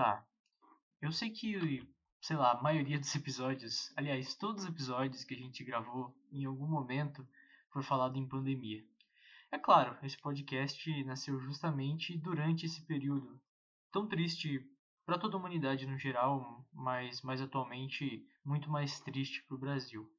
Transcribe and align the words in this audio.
Tá. 0.00 0.26
Eu 1.02 1.12
sei 1.12 1.28
que, 1.28 1.86
sei 2.22 2.34
lá, 2.34 2.52
a 2.52 2.62
maioria 2.62 2.98
dos 2.98 3.14
episódios, 3.14 3.92
aliás, 3.94 4.34
todos 4.34 4.62
os 4.62 4.70
episódios 4.70 5.24
que 5.24 5.34
a 5.34 5.36
gente 5.36 5.62
gravou, 5.62 6.16
em 6.32 6.46
algum 6.46 6.66
momento, 6.66 7.28
foi 7.70 7.82
falado 7.82 8.16
em 8.16 8.26
pandemia. 8.26 8.82
É 9.52 9.58
claro, 9.58 9.98
esse 10.02 10.16
podcast 10.16 11.04
nasceu 11.04 11.38
justamente 11.40 12.16
durante 12.16 12.64
esse 12.64 12.80
período 12.86 13.38
tão 13.92 14.08
triste 14.08 14.66
para 15.04 15.18
toda 15.18 15.36
a 15.36 15.38
humanidade 15.38 15.86
no 15.86 15.98
geral, 15.98 16.66
mas 16.72 17.20
mais 17.20 17.42
atualmente 17.42 18.26
muito 18.42 18.70
mais 18.70 19.00
triste 19.00 19.42
para 19.42 19.54
o 19.54 19.60
Brasil. 19.60 20.10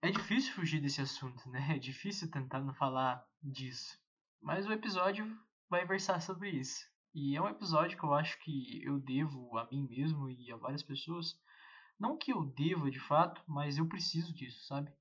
É 0.00 0.12
difícil 0.12 0.54
fugir 0.54 0.80
desse 0.80 1.00
assunto, 1.00 1.50
né? 1.50 1.74
É 1.74 1.78
difícil 1.80 2.30
tentar 2.30 2.60
não 2.60 2.74
falar 2.74 3.28
disso. 3.42 3.98
Mas 4.40 4.68
o 4.68 4.72
episódio 4.72 5.36
vai 5.68 5.84
versar 5.84 6.22
sobre 6.22 6.50
isso. 6.50 6.86
E 7.14 7.36
é 7.36 7.42
um 7.42 7.48
episódio 7.48 7.98
que 7.98 8.04
eu 8.04 8.12
acho 8.14 8.38
que 8.40 8.82
eu 8.84 8.98
devo 9.00 9.56
a 9.58 9.66
mim 9.70 9.86
mesmo 9.88 10.30
e 10.30 10.52
a 10.52 10.56
várias 10.56 10.82
pessoas. 10.82 11.38
Não 11.98 12.16
que 12.16 12.32
eu 12.32 12.44
deva 12.44 12.90
de 12.90 13.00
fato, 13.00 13.42
mas 13.46 13.78
eu 13.78 13.88
preciso 13.88 14.32
disso, 14.32 14.64
sabe? 14.66 14.92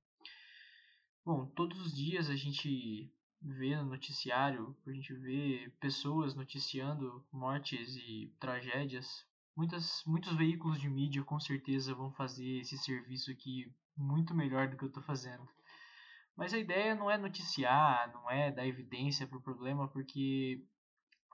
Bom, 1.24 1.46
todos 1.48 1.80
os 1.80 1.94
dias 1.94 2.30
a 2.30 2.36
gente 2.36 3.12
vê 3.42 3.76
no 3.76 3.86
noticiário, 3.86 4.76
a 4.86 4.92
gente 4.92 5.14
vê 5.14 5.72
pessoas 5.80 6.34
noticiando 6.34 7.26
mortes 7.32 7.96
e 7.98 8.34
tragédias. 8.40 9.26
Muitas, 9.56 10.04
muitos 10.06 10.36
veículos 10.36 10.80
de 10.80 10.90
mídia 10.90 11.24
com 11.24 11.40
certeza 11.40 11.94
vão 11.94 12.12
fazer 12.12 12.60
esse 12.60 12.78
serviço 12.78 13.30
aqui 13.32 13.72
muito 13.96 14.34
melhor 14.34 14.70
do 14.70 14.78
que 14.78 14.84
eu 14.84 14.90
estou 14.90 15.04
fazendo. 15.04 15.48
Mas 16.36 16.54
a 16.54 16.60
ideia 16.60 16.96
não 16.96 17.10
é 17.10 17.18
noticiar, 17.18 18.12
não 18.14 18.30
é 18.30 18.52
dar 18.52 18.68
evidência 18.68 19.28
para 19.28 19.38
o 19.38 19.42
problema, 19.42 19.88
porque 19.88 20.64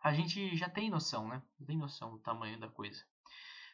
a 0.03 0.13
gente 0.13 0.55
já 0.57 0.69
tem 0.69 0.89
noção, 0.89 1.29
né? 1.29 1.41
Tem 1.65 1.77
noção 1.77 2.11
do 2.11 2.19
tamanho 2.19 2.59
da 2.59 2.67
coisa. 2.67 3.01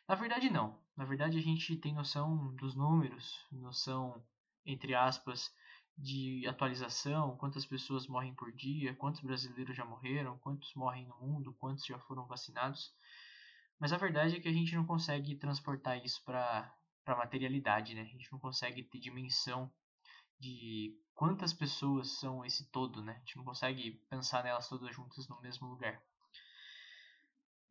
Na 0.07 0.13
verdade, 0.13 0.49
não. 0.49 0.79
Na 0.95 1.03
verdade, 1.03 1.39
a 1.39 1.41
gente 1.41 1.75
tem 1.75 1.93
noção 1.93 2.55
dos 2.55 2.75
números, 2.75 3.33
noção, 3.51 4.23
entre 4.63 4.93
aspas, 4.93 5.51
de 5.97 6.47
atualização, 6.47 7.35
quantas 7.37 7.65
pessoas 7.65 8.07
morrem 8.07 8.35
por 8.35 8.51
dia, 8.51 8.95
quantos 8.95 9.21
brasileiros 9.21 9.75
já 9.75 9.83
morreram, 9.83 10.37
quantos 10.37 10.73
morrem 10.75 11.07
no 11.07 11.17
mundo, 11.17 11.55
quantos 11.55 11.83
já 11.83 11.97
foram 11.99 12.27
vacinados. 12.27 12.93
Mas 13.79 13.91
a 13.91 13.97
verdade 13.97 14.35
é 14.35 14.39
que 14.39 14.47
a 14.47 14.53
gente 14.53 14.75
não 14.75 14.85
consegue 14.85 15.35
transportar 15.35 15.97
isso 16.03 16.23
para 16.23 16.71
a 17.07 17.15
materialidade, 17.15 17.95
né? 17.95 18.01
A 18.01 18.05
gente 18.05 18.31
não 18.31 18.39
consegue 18.39 18.83
ter 18.83 18.99
dimensão 18.99 19.71
de 20.39 20.95
quantas 21.15 21.53
pessoas 21.53 22.19
são 22.19 22.45
esse 22.45 22.69
todo, 22.69 23.01
né? 23.01 23.13
A 23.13 23.19
gente 23.19 23.37
não 23.37 23.43
consegue 23.43 23.99
pensar 24.09 24.43
nelas 24.43 24.69
todas 24.69 24.93
juntas 24.95 25.27
no 25.27 25.41
mesmo 25.41 25.67
lugar. 25.67 25.99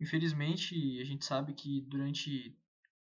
Infelizmente, 0.00 1.00
a 1.00 1.04
gente 1.04 1.24
sabe 1.24 1.52
que 1.52 1.80
durante 1.82 2.56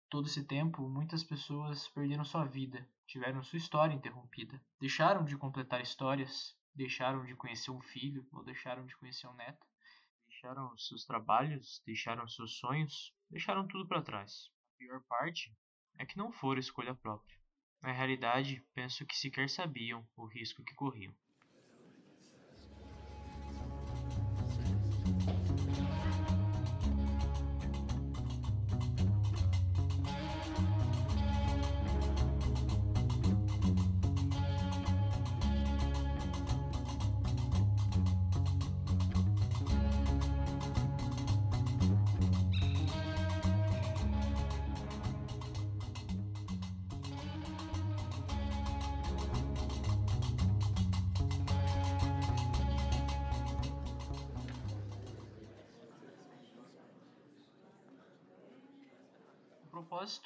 todo 0.08 0.26
esse 0.26 0.44
tempo, 0.44 0.88
muitas 0.88 1.22
pessoas 1.22 1.88
perderam 1.88 2.24
sua 2.24 2.44
vida, 2.44 2.88
tiveram 3.06 3.42
sua 3.42 3.58
história 3.58 3.94
interrompida, 3.94 4.60
deixaram 4.80 5.24
de 5.24 5.36
completar 5.36 5.80
histórias, 5.82 6.56
deixaram 6.74 7.24
de 7.24 7.34
conhecer 7.34 7.70
um 7.70 7.80
filho 7.80 8.26
ou 8.32 8.44
deixaram 8.44 8.86
de 8.86 8.96
conhecer 8.96 9.26
um 9.26 9.34
neto, 9.34 9.66
deixaram 10.26 10.76
seus 10.78 11.04
trabalhos, 11.04 11.82
deixaram 11.84 12.26
seus 12.28 12.58
sonhos, 12.58 13.14
deixaram 13.30 13.66
tudo 13.66 13.86
para 13.86 14.02
trás. 14.02 14.50
A 14.74 14.78
pior 14.78 15.02
parte 15.08 15.54
é 15.98 16.06
que 16.06 16.16
não 16.16 16.32
foi 16.32 16.58
escolha 16.58 16.94
própria. 16.94 17.36
Na 17.82 17.92
realidade, 17.92 18.64
penso 18.74 19.04
que 19.04 19.16
sequer 19.16 19.50
sabiam 19.50 20.06
o 20.16 20.26
risco 20.26 20.64
que 20.64 20.74
corriam. 20.74 21.14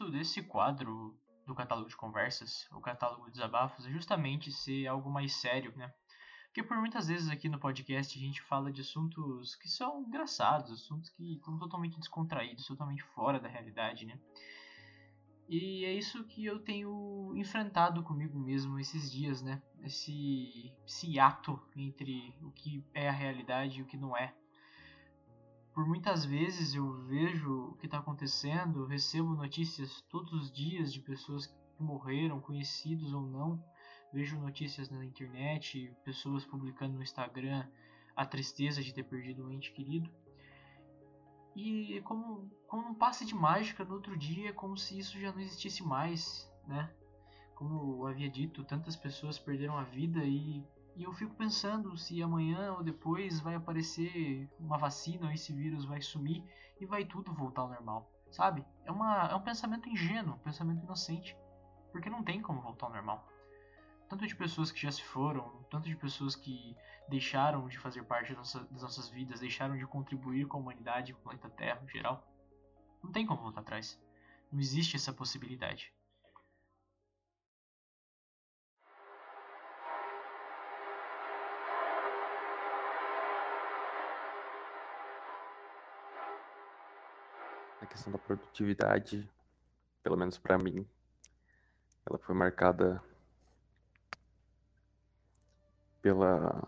Propósito 0.00 0.10
desse 0.10 0.42
quadro 0.42 1.14
do 1.46 1.54
catálogo 1.54 1.88
de 1.88 1.96
conversas, 1.96 2.66
o 2.72 2.80
catálogo 2.80 3.26
de 3.26 3.32
desabafos, 3.32 3.86
é 3.86 3.90
justamente 3.90 4.50
ser 4.50 4.86
algo 4.86 5.10
mais 5.10 5.34
sério, 5.34 5.72
né? 5.76 5.92
Porque 6.46 6.62
por 6.62 6.76
muitas 6.78 7.06
vezes 7.06 7.28
aqui 7.28 7.48
no 7.48 7.58
podcast 7.58 8.16
a 8.16 8.20
gente 8.20 8.42
fala 8.42 8.72
de 8.72 8.80
assuntos 8.80 9.54
que 9.56 9.68
são 9.68 10.02
engraçados, 10.02 10.72
assuntos 10.72 11.10
que 11.10 11.34
estão 11.34 11.58
totalmente 11.58 11.98
descontraídos, 11.98 12.66
totalmente 12.66 13.02
fora 13.02 13.38
da 13.38 13.48
realidade, 13.48 14.06
né? 14.06 14.18
E 15.48 15.84
é 15.84 15.92
isso 15.92 16.24
que 16.24 16.44
eu 16.44 16.60
tenho 16.60 17.32
enfrentado 17.36 18.02
comigo 18.02 18.38
mesmo 18.38 18.78
esses 18.78 19.10
dias, 19.10 19.42
né? 19.42 19.60
Esse, 19.82 20.72
esse 20.86 21.18
ato 21.18 21.60
entre 21.76 22.34
o 22.42 22.50
que 22.52 22.84
é 22.94 23.08
a 23.08 23.12
realidade 23.12 23.80
e 23.80 23.82
o 23.82 23.86
que 23.86 23.96
não 23.96 24.16
é 24.16 24.34
por 25.72 25.86
muitas 25.86 26.24
vezes 26.24 26.74
eu 26.74 26.92
vejo 27.04 27.70
o 27.70 27.74
que 27.76 27.86
está 27.86 27.98
acontecendo, 27.98 28.86
recebo 28.86 29.34
notícias 29.34 30.00
todos 30.08 30.32
os 30.32 30.52
dias 30.52 30.92
de 30.92 31.00
pessoas 31.00 31.46
que 31.46 31.82
morreram, 31.82 32.40
conhecidos 32.40 33.12
ou 33.12 33.22
não. 33.22 33.62
Vejo 34.12 34.40
notícias 34.40 34.90
na 34.90 35.04
internet, 35.04 35.94
pessoas 36.04 36.44
publicando 36.44 36.94
no 36.94 37.02
Instagram 37.02 37.66
a 38.16 38.26
tristeza 38.26 38.82
de 38.82 38.92
ter 38.92 39.04
perdido 39.04 39.46
um 39.46 39.50
ente 39.50 39.72
querido. 39.72 40.10
E 41.54 41.96
é 41.96 42.00
como, 42.00 42.50
como 42.66 42.88
um 42.88 42.94
passe 42.94 43.24
de 43.24 43.34
mágica 43.34 43.84
no 43.84 43.94
outro 43.94 44.16
dia, 44.16 44.50
é 44.50 44.52
como 44.52 44.76
se 44.76 44.98
isso 44.98 45.18
já 45.18 45.32
não 45.32 45.40
existisse 45.40 45.82
mais, 45.82 46.50
né? 46.66 46.92
Como 47.54 48.02
eu 48.02 48.06
havia 48.06 48.28
dito, 48.28 48.64
tantas 48.64 48.96
pessoas 48.96 49.38
perderam 49.38 49.76
a 49.76 49.84
vida 49.84 50.24
e 50.24 50.64
e 51.00 51.04
eu 51.04 51.14
fico 51.14 51.34
pensando 51.34 51.96
se 51.96 52.22
amanhã 52.22 52.74
ou 52.74 52.82
depois 52.82 53.40
vai 53.40 53.54
aparecer 53.54 54.46
uma 54.58 54.76
vacina 54.76 55.28
ou 55.28 55.32
esse 55.32 55.50
vírus 55.50 55.86
vai 55.86 56.02
sumir 56.02 56.44
e 56.78 56.84
vai 56.84 57.06
tudo 57.06 57.32
voltar 57.32 57.62
ao 57.62 57.70
normal, 57.70 58.12
sabe? 58.30 58.66
É, 58.84 58.92
uma, 58.92 59.28
é 59.28 59.34
um 59.34 59.40
pensamento 59.40 59.88
ingênuo, 59.88 60.34
um 60.34 60.38
pensamento 60.40 60.84
inocente, 60.84 61.34
porque 61.90 62.10
não 62.10 62.22
tem 62.22 62.42
como 62.42 62.60
voltar 62.60 62.84
ao 62.84 62.92
normal. 62.92 63.26
Tanto 64.10 64.26
de 64.26 64.36
pessoas 64.36 64.70
que 64.70 64.78
já 64.78 64.92
se 64.92 65.02
foram, 65.02 65.64
tanto 65.70 65.88
de 65.88 65.96
pessoas 65.96 66.36
que 66.36 66.76
deixaram 67.08 67.66
de 67.66 67.78
fazer 67.78 68.04
parte 68.04 68.34
das 68.34 68.54
nossas 68.82 69.08
vidas, 69.08 69.40
deixaram 69.40 69.78
de 69.78 69.86
contribuir 69.86 70.46
com 70.48 70.58
a 70.58 70.60
humanidade, 70.60 71.14
com 71.14 71.20
o 71.20 71.22
planeta 71.22 71.48
Terra 71.48 71.80
em 71.82 71.88
geral. 71.88 72.30
Não 73.02 73.10
tem 73.10 73.24
como 73.24 73.40
voltar 73.40 73.62
atrás. 73.62 73.98
Não 74.52 74.60
existe 74.60 74.96
essa 74.96 75.14
possibilidade. 75.14 75.94
Questão 87.90 88.12
da 88.12 88.18
produtividade, 88.18 89.28
pelo 90.02 90.16
menos 90.16 90.38
para 90.38 90.56
mim, 90.56 90.86
ela 92.06 92.18
foi 92.18 92.34
marcada 92.34 93.02
pela 96.00 96.66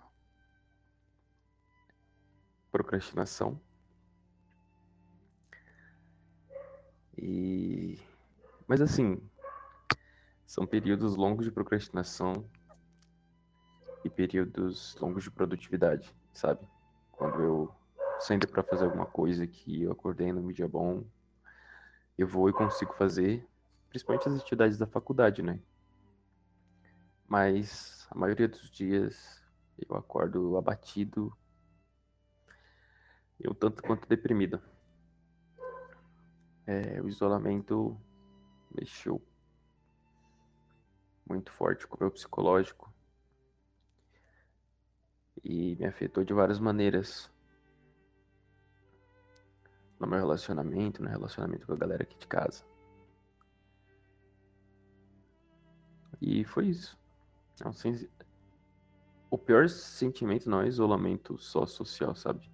procrastinação. 2.71 3.59
E 7.17 7.99
mas 8.67 8.81
assim, 8.81 9.21
são 10.47 10.67
períodos 10.67 11.15
longos 11.15 11.45
de 11.45 11.53
procrastinação 11.53 12.49
e 14.05 14.11
períodos 14.11 14.97
longos 14.97 15.25
de 15.25 15.31
produtividade, 15.31 16.15
sabe? 16.33 16.67
Quando 17.13 17.41
eu 17.41 17.82
saindo 18.23 18.47
para 18.47 18.63
fazer 18.63 18.85
alguma 18.85 19.05
coisa 19.05 19.49
que 19.49 19.83
eu 19.83 19.91
acordei 19.91 20.33
no 20.33 20.53
dia 20.53 20.69
bom, 20.69 21.05
eu 22.17 22.25
vou 22.27 22.49
e 22.49 22.53
consigo 22.53 22.95
fazer, 22.95 23.45
principalmente 23.89 24.29
as 24.29 24.41
atividades 24.41 24.79
da 24.79 24.87
faculdade, 24.87 25.43
né? 25.43 25.59
Mas 27.27 28.07
a 28.11 28.17
maioria 28.17 28.47
dos 28.47 28.71
dias 28.71 29.43
eu 29.77 29.97
acordo 29.97 30.57
abatido, 30.57 31.37
eu 33.41 33.53
tanto 33.53 33.83
quanto 33.83 34.09
deprimido. 34.09 34.63
É, 36.65 37.03
o 37.03 37.09
isolamento 37.09 38.01
mexeu 38.73 39.21
muito 41.29 41.51
forte 41.51 41.89
com 41.89 41.97
o 41.97 42.01
meu 42.01 42.11
psicológico 42.13 42.95
e 45.43 45.75
me 45.75 45.87
afetou 45.87 46.23
de 46.23 46.33
várias 46.33 46.61
maneiras 46.61 47.32
no 50.03 50.09
meu 50.09 50.19
relacionamento, 50.19 51.01
no 51.01 51.09
relacionamento 51.09 51.65
com 51.65 51.73
a 51.73 51.77
galera 51.77 52.03
aqui 52.03 52.19
de 52.19 52.27
casa. 52.27 52.65
E 56.21 56.45
foi 56.45 56.67
isso. 56.67 56.99
É. 57.61 58.09
O 59.31 59.39
pior 59.39 59.69
sentimento 59.69 60.51
não 60.51 60.61
é 60.61 60.67
isolamento 60.67 61.39
só 61.39 61.65
social, 61.65 62.17
sabe? 62.17 62.51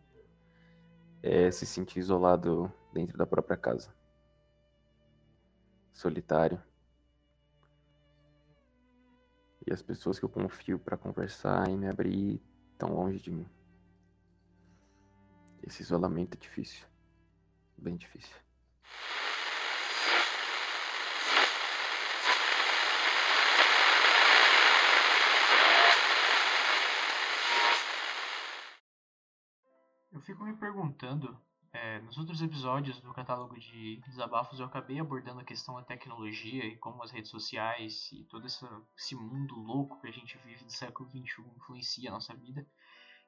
É 1.22 1.50
se 1.50 1.64
sentir 1.64 1.98
isolado 1.98 2.72
dentro 2.92 3.16
da 3.16 3.26
própria 3.26 3.56
casa. 3.56 3.94
Solitário. 5.90 6.62
E 9.66 9.72
as 9.72 9.82
pessoas 9.82 10.18
que 10.18 10.24
eu 10.24 10.28
confio 10.28 10.78
para 10.78 10.98
conversar 10.98 11.68
e 11.68 11.76
me 11.76 11.88
abrir 11.88 12.42
tão 12.76 12.94
longe 12.94 13.18
de 13.18 13.30
mim. 13.30 13.48
Esse 15.62 15.82
isolamento 15.82 16.36
é 16.36 16.38
difícil. 16.38 16.86
Bem 17.78 17.96
difícil. 17.96 18.36
Eu 30.10 30.20
fico 30.22 30.42
me 30.42 30.56
perguntando, 30.56 31.38
é, 31.72 32.00
nos 32.00 32.18
outros 32.18 32.42
episódios 32.42 33.00
do 33.00 33.12
catálogo 33.12 33.56
de 33.56 34.00
desabafos 34.06 34.58
eu 34.58 34.66
acabei 34.66 34.98
abordando 34.98 35.40
a 35.40 35.44
questão 35.44 35.76
da 35.76 35.84
tecnologia 35.84 36.64
e 36.64 36.76
como 36.76 37.04
as 37.04 37.12
redes 37.12 37.30
sociais 37.30 38.10
e 38.10 38.24
todo 38.24 38.46
esse, 38.46 38.66
esse 38.96 39.14
mundo 39.14 39.54
louco 39.54 40.00
que 40.00 40.08
a 40.08 40.12
gente 40.12 40.36
vive 40.38 40.64
do 40.64 40.72
século 40.72 41.08
XXI 41.08 41.42
influencia 41.56 42.10
a 42.10 42.14
nossa 42.14 42.34
vida. 42.34 42.66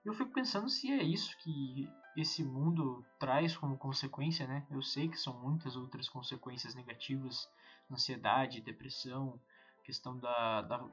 Eu 0.05 0.15
fico 0.15 0.33
pensando 0.33 0.69
se 0.69 0.91
é 0.91 1.03
isso 1.03 1.37
que 1.39 1.89
esse 2.17 2.43
mundo 2.43 3.05
traz 3.19 3.57
como 3.57 3.77
consequência, 3.77 4.47
né? 4.47 4.67
Eu 4.71 4.83
sei 4.83 5.09
que 5.09 5.17
são 5.17 5.39
muitas 5.41 5.77
outras 5.77 6.09
consequências 6.09 6.75
negativas, 6.75 7.49
ansiedade, 7.91 8.61
depressão, 8.61 9.39
questão 9.85 10.19
da, 10.19 10.63
da 10.63 10.89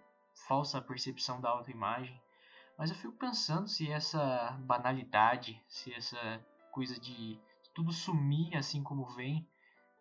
falsa 0.48 0.82
percepção 0.82 1.40
da 1.40 1.50
autoimagem. 1.50 2.22
Mas 2.78 2.92
eu 2.92 2.96
fico 2.96 3.14
pensando 3.14 3.68
se 3.68 3.90
essa 3.92 4.52
banalidade, 4.60 5.62
se 5.68 5.94
essa 5.94 6.46
coisa 6.72 7.00
de 7.00 7.40
tudo 7.74 7.92
sumir 7.92 8.56
assim 8.56 8.84
como 8.84 9.06
vem, 9.16 9.48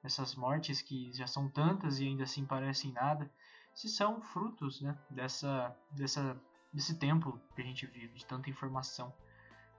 essas 0.03 0.35
mortes 0.35 0.83
que 0.83 1.13
já 1.13 1.27
são 1.27 1.49
tantas 1.49 1.99
e 1.99 2.07
ainda 2.07 2.25
assim 2.25 2.45
parecem 2.45 2.93
nada, 2.93 3.31
se 3.75 3.89
são 3.89 4.21
frutos 4.21 4.81
né, 4.81 4.97
dessa, 5.11 5.77
dessa, 5.91 6.41
desse 6.77 6.95
tempo 6.95 7.41
que 7.55 7.63
a 7.63 7.65
gente 7.65 7.87
vive, 7.87 8.13
de 8.13 8.27
tanta 8.27 8.51
informação. 8.51 9.11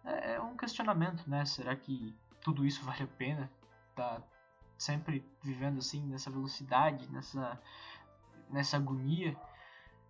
É, 0.04 0.34
é 0.34 0.42
um 0.42 0.58
questionamento, 0.58 1.30
né? 1.30 1.46
Será 1.46 1.76
que 1.76 2.18
tudo 2.42 2.66
isso 2.66 2.84
vale 2.84 3.04
a 3.04 3.08
pena? 3.08 3.52
Tá 3.96 4.20
sempre 4.76 5.24
vivendo 5.44 5.78
assim 5.78 6.04
nessa 6.08 6.32
velocidade, 6.32 7.08
nessa, 7.12 7.62
nessa 8.50 8.78
agonia? 8.78 9.38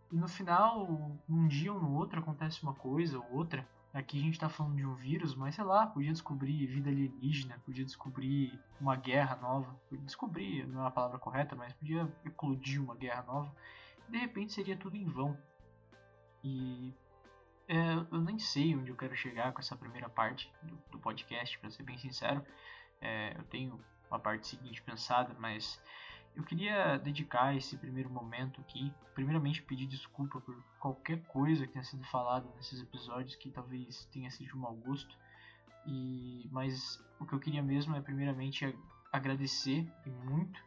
E 0.09 0.15
no 0.15 0.29
final, 0.29 0.87
um 1.29 1.47
dia 1.49 1.73
ou 1.73 1.81
no 1.81 1.93
outro 1.93 2.21
acontece 2.21 2.63
uma 2.63 2.73
coisa 2.73 3.19
ou 3.19 3.33
outra. 3.33 3.67
Aqui 3.93 4.17
a 4.19 4.21
gente 4.21 4.39
tá 4.39 4.47
falando 4.47 4.77
de 4.77 4.85
um 4.85 4.95
vírus, 4.95 5.35
mas 5.35 5.55
sei 5.55 5.65
lá, 5.65 5.87
podia 5.87 6.11
descobrir 6.13 6.67
vida 6.67 6.89
alienígena, 6.89 7.59
podia 7.65 7.83
descobrir 7.83 8.57
uma 8.79 8.95
guerra 8.95 9.35
nova. 9.35 9.75
Podia 9.89 10.05
descobrir, 10.05 10.65
não 10.67 10.85
é 10.85 10.87
a 10.87 10.91
palavra 10.91 11.19
correta, 11.19 11.53
mas 11.53 11.73
podia 11.73 12.09
eclodir 12.23 12.81
uma 12.81 12.95
guerra 12.95 13.23
nova. 13.23 13.53
De 14.07 14.17
repente 14.17 14.53
seria 14.53 14.77
tudo 14.77 14.95
em 14.95 15.05
vão. 15.05 15.37
E 16.47 16.93
é, 17.67 17.93
eu 18.11 18.21
nem 18.21 18.39
sei 18.39 18.73
onde 18.73 18.89
eu 18.89 18.95
quero 18.95 19.15
chegar 19.15 19.51
com 19.51 19.59
essa 19.59 19.75
primeira 19.75 20.07
parte 20.07 20.49
do, 20.63 20.77
do 20.91 20.99
podcast, 20.99 21.59
para 21.59 21.69
ser 21.69 21.83
bem 21.83 21.97
sincero. 21.97 22.41
É, 23.01 23.35
eu 23.37 23.43
tenho 23.45 23.83
uma 24.09 24.17
parte 24.17 24.47
seguinte 24.47 24.81
pensada, 24.81 25.35
mas 25.37 25.81
eu 26.35 26.43
queria 26.43 26.97
dedicar 26.97 27.55
esse 27.55 27.77
primeiro 27.77 28.09
momento 28.09 28.61
aqui, 28.61 28.93
primeiramente 29.13 29.61
pedir 29.61 29.87
desculpa 29.87 30.39
por 30.39 30.55
qualquer 30.79 31.21
coisa 31.23 31.67
que 31.67 31.73
tenha 31.73 31.83
sido 31.83 32.03
falada 32.05 32.47
nesses 32.55 32.81
episódios 32.81 33.35
que 33.35 33.51
talvez 33.51 34.05
tenha 34.05 34.31
sido 34.31 34.47
de 34.47 34.55
mau 34.55 34.73
gosto. 34.75 35.13
E 35.85 36.47
mas 36.51 37.03
o 37.19 37.25
que 37.25 37.33
eu 37.33 37.39
queria 37.39 37.61
mesmo 37.61 37.93
é 37.95 38.01
primeiramente 38.01 38.73
agradecer 39.11 39.85
e 40.05 40.09
muito 40.09 40.61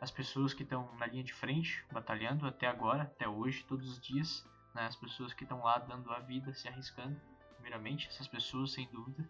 as 0.00 0.10
pessoas 0.10 0.52
que 0.52 0.62
estão 0.62 0.94
na 0.96 1.06
linha 1.06 1.24
de 1.24 1.32
frente, 1.32 1.84
batalhando 1.90 2.46
até 2.46 2.66
agora, 2.66 3.02
até 3.04 3.26
hoje, 3.26 3.64
todos 3.64 3.88
os 3.90 4.00
dias, 4.00 4.46
né? 4.78 4.86
as 4.86 4.96
pessoas 4.96 5.34
que 5.34 5.42
estão 5.42 5.62
lá 5.62 5.78
dando 5.78 6.10
a 6.12 6.20
vida, 6.20 6.54
se 6.54 6.68
arriscando, 6.68 7.20
primeiramente, 7.54 8.08
essas 8.08 8.28
pessoas 8.28 8.72
sem 8.72 8.88
dúvida. 8.92 9.28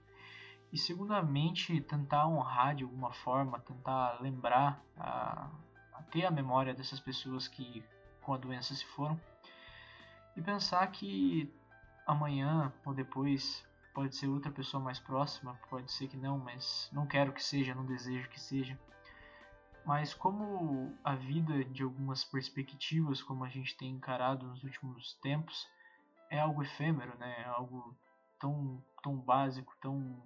E 0.70 0.76
segundamente, 0.76 1.80
tentar 1.80 2.28
honrar 2.28 2.74
de 2.74 2.84
alguma 2.84 3.10
forma, 3.10 3.58
tentar 3.60 4.20
lembrar, 4.20 4.82
a, 4.96 5.48
a 5.94 6.02
ter 6.10 6.26
a 6.26 6.30
memória 6.30 6.74
dessas 6.74 7.00
pessoas 7.00 7.48
que 7.48 7.82
com 8.20 8.34
a 8.34 8.36
doença 8.36 8.74
se 8.74 8.84
foram. 8.84 9.18
E 10.36 10.42
pensar 10.42 10.86
que 10.88 11.50
amanhã 12.06 12.70
ou 12.84 12.92
depois 12.92 13.66
pode 13.94 14.14
ser 14.14 14.28
outra 14.28 14.52
pessoa 14.52 14.82
mais 14.82 15.00
próxima, 15.00 15.58
pode 15.70 15.90
ser 15.90 16.08
que 16.08 16.16
não, 16.16 16.38
mas 16.38 16.90
não 16.92 17.06
quero 17.06 17.32
que 17.32 17.42
seja, 17.42 17.74
não 17.74 17.86
desejo 17.86 18.28
que 18.28 18.38
seja. 18.38 18.78
Mas 19.88 20.12
como 20.12 20.94
a 21.02 21.14
vida 21.14 21.64
de 21.64 21.82
algumas 21.82 22.22
perspectivas, 22.22 23.22
como 23.22 23.42
a 23.42 23.48
gente 23.48 23.74
tem 23.74 23.92
encarado 23.92 24.46
nos 24.46 24.62
últimos 24.62 25.14
tempos, 25.22 25.66
é 26.28 26.38
algo 26.38 26.62
efêmero, 26.62 27.16
né? 27.16 27.40
É 27.40 27.44
algo 27.46 27.96
tão, 28.38 28.84
tão 29.02 29.16
básico, 29.16 29.74
tão 29.80 30.22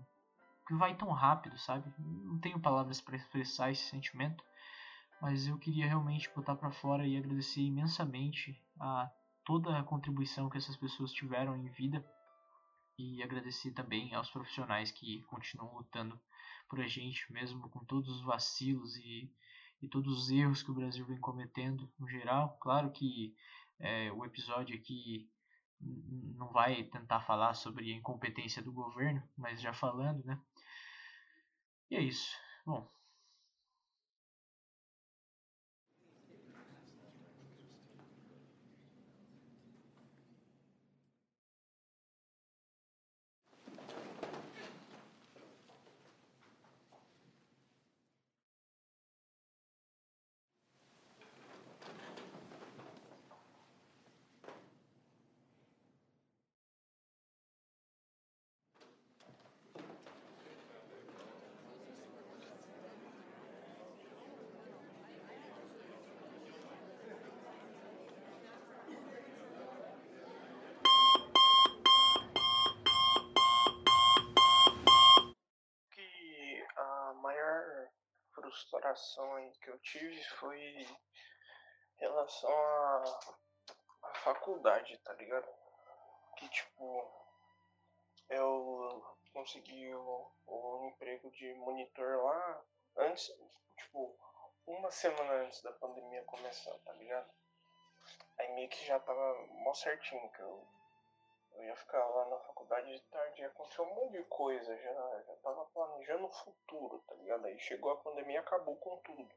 que 0.67 0.75
vai 0.75 0.97
tão 0.97 1.13
rápido, 1.13 1.57
sabe? 1.59 1.95
Não 1.97 2.41
tenho 2.41 2.59
palavras 2.59 3.01
para 3.01 3.15
expressar 3.15 3.71
esse 3.71 3.85
sentimento, 3.85 4.43
mas 5.21 5.47
eu 5.47 5.57
queria 5.57 5.87
realmente 5.87 6.29
botar 6.35 6.57
para 6.57 6.73
fora 6.73 7.07
e 7.07 7.17
agradecer 7.17 7.61
imensamente 7.61 8.61
a 8.81 9.09
toda 9.45 9.79
a 9.79 9.85
contribuição 9.85 10.51
que 10.51 10.59
essas 10.59 10.77
pessoas 10.77 11.13
tiveram 11.13 11.57
em 11.57 11.69
vida 11.69 12.05
e 12.99 13.23
agradecer 13.23 13.71
também 13.71 14.13
aos 14.13 14.29
profissionais 14.29 14.91
que 14.91 15.23
continuam 15.23 15.73
lutando 15.73 16.19
por 16.69 16.81
a 16.81 16.89
gente, 16.89 17.31
mesmo 17.33 17.69
com 17.69 17.85
todos 17.85 18.09
os 18.09 18.23
vacilos 18.23 18.97
e, 18.97 19.31
e 19.83 19.89
todos 19.89 20.17
os 20.17 20.31
erros 20.31 20.63
que 20.63 20.71
o 20.71 20.75
Brasil 20.75 21.05
vem 21.05 21.19
cometendo 21.19 21.91
no 21.99 22.09
geral. 22.09 22.57
Claro 22.61 22.91
que 22.93 23.35
é, 23.79 24.13
o 24.13 24.25
episódio 24.25 24.77
aqui 24.77 25.29
não 25.81 26.49
vai 26.53 26.85
tentar 26.85 27.21
falar 27.23 27.55
sobre 27.55 27.93
a 27.93 27.97
incompetência 27.97 28.63
do 28.63 28.73
governo, 28.73 29.23
mas 29.37 29.61
já 29.61 29.73
falando, 29.73 30.25
né? 30.25 30.41
E 31.91 31.97
é 31.97 32.01
isso. 32.01 32.31
Bom, 32.65 32.89
aí 79.37 79.53
que 79.61 79.69
eu 79.71 79.79
tive 79.81 80.23
foi 80.39 80.59
em 80.59 80.87
relação 81.99 82.51
à, 82.51 83.05
à 84.03 84.15
faculdade, 84.15 84.99
tá 84.99 85.13
ligado? 85.15 85.49
Que 86.37 86.49
tipo, 86.49 87.11
eu 88.29 89.17
consegui 89.33 89.95
o, 89.95 90.31
o 90.47 90.87
emprego 90.89 91.31
de 91.31 91.55
monitor 91.55 92.25
lá 92.25 92.65
antes, 92.97 93.31
tipo, 93.77 94.17
uma 94.67 94.91
semana 94.91 95.45
antes 95.45 95.63
da 95.63 95.73
pandemia 95.73 96.25
começar, 96.25 96.77
tá 96.85 96.93
ligado? 96.95 97.31
Aí 98.39 98.53
meio 98.55 98.69
que 98.69 98.87
já 98.87 98.99
tava 99.01 99.47
mó 99.49 99.75
certinho 99.75 100.31
que 100.33 100.41
eu 100.41 100.67
eu 101.55 101.65
ia 101.65 101.77
ficar 101.77 102.05
lá 102.05 102.29
na 102.31 102.39
faculdade 102.41 102.93
de 102.93 103.01
tarde, 103.05 103.41
ia 103.41 103.49
acontecer 103.49 103.83
um 103.83 103.95
monte 103.95 104.13
de 104.13 104.25
coisa, 104.25 104.77
já, 104.77 105.23
já 105.23 105.37
tava 105.43 105.65
planejando 105.67 106.27
o 106.27 106.33
futuro, 106.33 107.03
tá 107.07 107.15
ligado? 107.15 107.47
Aí 107.47 107.59
chegou 107.61 107.93
a 107.93 107.97
pandemia 107.97 108.37
e 108.37 108.39
acabou 108.39 108.77
com 108.77 108.97
tudo. 108.99 109.35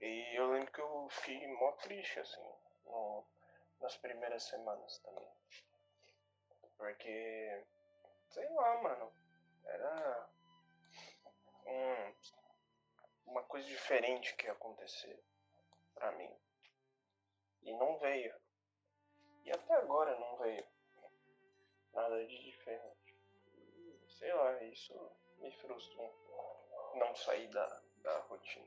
E 0.00 0.38
eu 0.38 0.50
lembro 0.50 0.72
que 0.72 0.80
eu 0.80 1.08
fiquei 1.10 1.46
mó 1.46 1.72
triste, 1.72 2.18
assim, 2.20 2.52
no, 2.84 3.24
nas 3.80 3.96
primeiras 3.96 4.42
semanas 4.44 4.98
também. 4.98 5.28
Porque, 6.76 7.64
sei 8.30 8.48
lá, 8.50 8.82
mano, 8.82 9.12
era 9.64 10.28
coisa 13.54 13.68
diferente 13.68 14.34
que 14.34 14.46
ia 14.46 14.52
acontecer 14.52 15.16
pra 15.94 16.10
mim. 16.10 16.28
E 17.62 17.72
não 17.72 17.96
veio. 17.98 18.34
E 19.44 19.52
até 19.52 19.74
agora 19.74 20.18
não 20.18 20.36
veio. 20.38 20.66
Nada 21.94 22.26
de 22.26 22.42
diferente. 22.42 23.14
Sei 24.18 24.32
lá, 24.34 24.62
isso 24.64 24.92
me 25.38 25.50
frustra. 25.52 26.10
Não 26.96 27.14
sair 27.14 27.48
da, 27.48 27.82
da 28.02 28.18
rotina. 28.22 28.66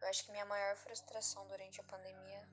Eu 0.00 0.08
acho 0.08 0.24
que 0.26 0.32
minha 0.32 0.44
maior 0.44 0.76
frustração 0.76 1.46
durante 1.48 1.80
a 1.80 1.84
pandemia 1.84 2.46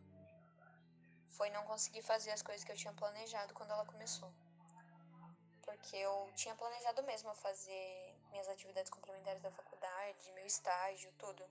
foi 1.31 1.49
não 1.49 1.65
conseguir 1.65 2.01
fazer 2.03 2.31
as 2.31 2.41
coisas 2.41 2.63
que 2.63 2.71
eu 2.71 2.77
tinha 2.77 2.93
planejado 2.93 3.53
quando 3.53 3.71
ela 3.71 3.85
começou. 3.85 4.31
Porque 5.61 5.97
eu 5.97 6.31
tinha 6.35 6.55
planejado 6.55 7.03
mesmo 7.03 7.35
fazer 7.35 8.10
minhas 8.31 8.47
atividades 8.47 8.89
complementares 8.89 9.41
da 9.41 9.51
faculdade, 9.51 10.31
meu 10.31 10.45
estágio, 10.45 11.11
tudo. 11.17 11.43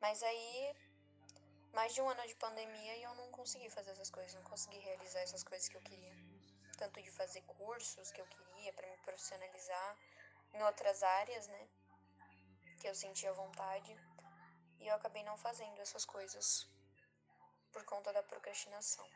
Mas 0.00 0.22
aí, 0.22 0.76
mais 1.72 1.94
de 1.94 2.02
um 2.02 2.08
ano 2.08 2.26
de 2.26 2.34
pandemia 2.34 2.96
e 2.96 3.02
eu 3.02 3.14
não 3.14 3.30
consegui 3.30 3.70
fazer 3.70 3.92
essas 3.92 4.10
coisas, 4.10 4.34
não 4.34 4.42
consegui 4.42 4.78
realizar 4.78 5.20
essas 5.20 5.42
coisas 5.42 5.68
que 5.68 5.76
eu 5.76 5.82
queria. 5.82 6.14
Tanto 6.76 7.00
de 7.00 7.10
fazer 7.10 7.42
cursos 7.42 8.10
que 8.10 8.20
eu 8.20 8.26
queria 8.26 8.72
para 8.72 8.86
me 8.88 8.96
profissionalizar 8.98 9.98
em 10.52 10.62
outras 10.62 11.02
áreas, 11.02 11.46
né? 11.48 11.68
Que 12.80 12.88
eu 12.88 12.94
sentia 12.94 13.32
vontade. 13.32 13.96
E 14.80 14.86
eu 14.88 14.94
acabei 14.94 15.22
não 15.22 15.36
fazendo 15.36 15.80
essas 15.80 16.04
coisas 16.04 16.68
por 17.72 17.84
conta 17.84 18.12
da 18.12 18.22
procrastinação. 18.22 19.08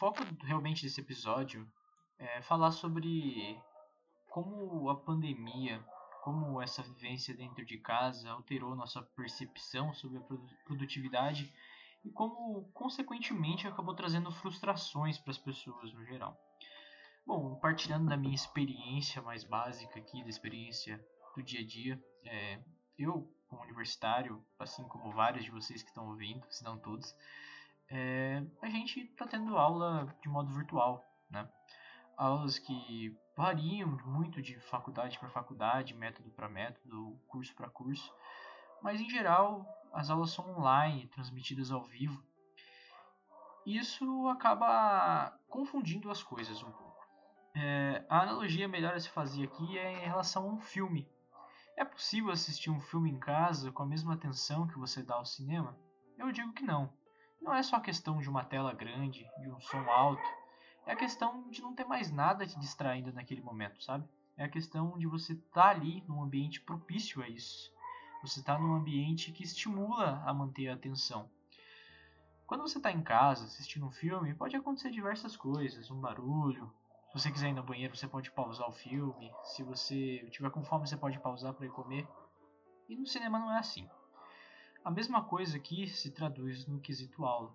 Foco 0.00 0.24
realmente 0.42 0.82
desse 0.82 0.98
episódio 0.98 1.70
é 2.18 2.40
falar 2.40 2.70
sobre 2.70 3.62
como 4.30 4.88
a 4.88 4.96
pandemia, 4.96 5.84
como 6.24 6.60
essa 6.62 6.82
vivência 6.82 7.34
dentro 7.34 7.66
de 7.66 7.76
casa 7.76 8.30
alterou 8.30 8.74
nossa 8.74 9.02
percepção 9.14 9.92
sobre 9.92 10.16
a 10.16 10.22
produtividade 10.64 11.52
e 12.02 12.10
como, 12.10 12.64
consequentemente, 12.72 13.68
acabou 13.68 13.94
trazendo 13.94 14.32
frustrações 14.32 15.18
para 15.18 15.32
as 15.32 15.38
pessoas 15.38 15.92
no 15.92 16.02
geral. 16.06 16.34
Bom, 17.26 17.56
partilhando 17.56 18.08
da 18.08 18.16
minha 18.16 18.34
experiência 18.34 19.20
mais 19.20 19.44
básica 19.44 19.98
aqui, 19.98 20.22
da 20.22 20.30
experiência 20.30 20.98
do 21.36 21.42
dia 21.42 21.60
a 21.60 21.66
dia, 21.66 22.04
é, 22.24 22.58
eu, 22.98 23.30
como 23.48 23.62
universitário, 23.62 24.42
assim 24.58 24.82
como 24.88 25.12
vários 25.12 25.44
de 25.44 25.50
vocês 25.50 25.82
que 25.82 25.90
estão 25.90 26.08
ouvindo, 26.08 26.46
se 26.48 26.64
não 26.64 26.78
todos, 26.78 27.14
é, 27.90 28.42
a 28.62 28.68
gente 28.68 29.00
está 29.00 29.26
tendo 29.26 29.58
aula 29.58 30.06
de 30.22 30.28
modo 30.28 30.52
virtual, 30.52 31.04
né? 31.28 31.48
Aulas 32.16 32.58
que 32.58 33.16
variam 33.36 33.88
muito 34.06 34.40
de 34.40 34.60
faculdade 34.60 35.18
para 35.18 35.28
faculdade, 35.28 35.94
método 35.94 36.30
para 36.30 36.48
método, 36.48 37.18
curso 37.26 37.54
para 37.54 37.68
curso, 37.68 38.14
mas 38.82 39.00
em 39.00 39.10
geral 39.10 39.66
as 39.92 40.08
aulas 40.08 40.30
são 40.30 40.48
online, 40.56 41.08
transmitidas 41.08 41.72
ao 41.72 41.82
vivo. 41.82 42.22
Isso 43.66 44.28
acaba 44.28 45.36
confundindo 45.48 46.10
as 46.10 46.22
coisas 46.22 46.62
um 46.62 46.70
pouco. 46.70 47.06
É, 47.56 48.04
a 48.08 48.22
analogia 48.22 48.68
melhor 48.68 48.94
a 48.94 49.00
se 49.00 49.08
fazer 49.08 49.44
aqui 49.44 49.76
é 49.76 50.04
em 50.04 50.06
relação 50.06 50.48
a 50.48 50.52
um 50.52 50.60
filme. 50.60 51.08
É 51.76 51.84
possível 51.84 52.30
assistir 52.30 52.70
um 52.70 52.80
filme 52.80 53.10
em 53.10 53.18
casa 53.18 53.72
com 53.72 53.82
a 53.82 53.86
mesma 53.86 54.14
atenção 54.14 54.68
que 54.68 54.78
você 54.78 55.02
dá 55.02 55.14
ao 55.14 55.24
cinema? 55.24 55.76
Eu 56.16 56.30
digo 56.30 56.52
que 56.52 56.62
não. 56.62 56.99
Não 57.40 57.54
é 57.54 57.62
só 57.62 57.80
questão 57.80 58.18
de 58.18 58.28
uma 58.28 58.44
tela 58.44 58.72
grande, 58.74 59.26
de 59.40 59.50
um 59.50 59.60
som 59.60 59.88
alto. 59.88 60.22
É 60.86 60.92
a 60.92 60.96
questão 60.96 61.48
de 61.48 61.62
não 61.62 61.74
ter 61.74 61.84
mais 61.84 62.10
nada 62.10 62.46
te 62.46 62.58
distraindo 62.58 63.12
naquele 63.12 63.40
momento, 63.40 63.82
sabe? 63.82 64.06
É 64.36 64.44
a 64.44 64.48
questão 64.48 64.98
de 64.98 65.06
você 65.06 65.32
estar 65.32 65.62
tá 65.62 65.68
ali 65.68 66.04
num 66.06 66.22
ambiente 66.22 66.60
propício 66.60 67.22
a 67.22 67.28
isso. 67.28 67.70
Você 68.22 68.40
está 68.40 68.58
num 68.58 68.74
ambiente 68.74 69.32
que 69.32 69.42
estimula 69.42 70.22
a 70.26 70.34
manter 70.34 70.68
a 70.68 70.74
atenção. 70.74 71.30
Quando 72.46 72.62
você 72.62 72.78
está 72.78 72.90
em 72.90 73.02
casa 73.02 73.44
assistindo 73.44 73.86
um 73.86 73.90
filme, 73.92 74.34
pode 74.34 74.56
acontecer 74.56 74.90
diversas 74.90 75.36
coisas, 75.36 75.90
um 75.90 76.00
barulho. 76.00 76.72
Se 77.08 77.14
você 77.14 77.30
quiser 77.30 77.48
ir 77.48 77.54
no 77.54 77.62
banheiro, 77.62 77.96
você 77.96 78.08
pode 78.08 78.30
pausar 78.32 78.68
o 78.68 78.72
filme. 78.72 79.32
Se 79.44 79.62
você 79.62 80.28
tiver 80.30 80.50
com 80.50 80.64
fome, 80.64 80.86
você 80.86 80.96
pode 80.96 81.18
pausar 81.20 81.54
para 81.54 81.66
ir 81.66 81.70
comer. 81.70 82.06
E 82.88 82.96
no 82.96 83.06
cinema 83.06 83.38
não 83.38 83.50
é 83.52 83.58
assim. 83.58 83.88
A 84.82 84.90
mesma 84.90 85.22
coisa 85.22 85.58
aqui 85.58 85.86
se 85.86 86.10
traduz 86.10 86.66
no 86.66 86.80
quesito 86.80 87.26
aula. 87.26 87.54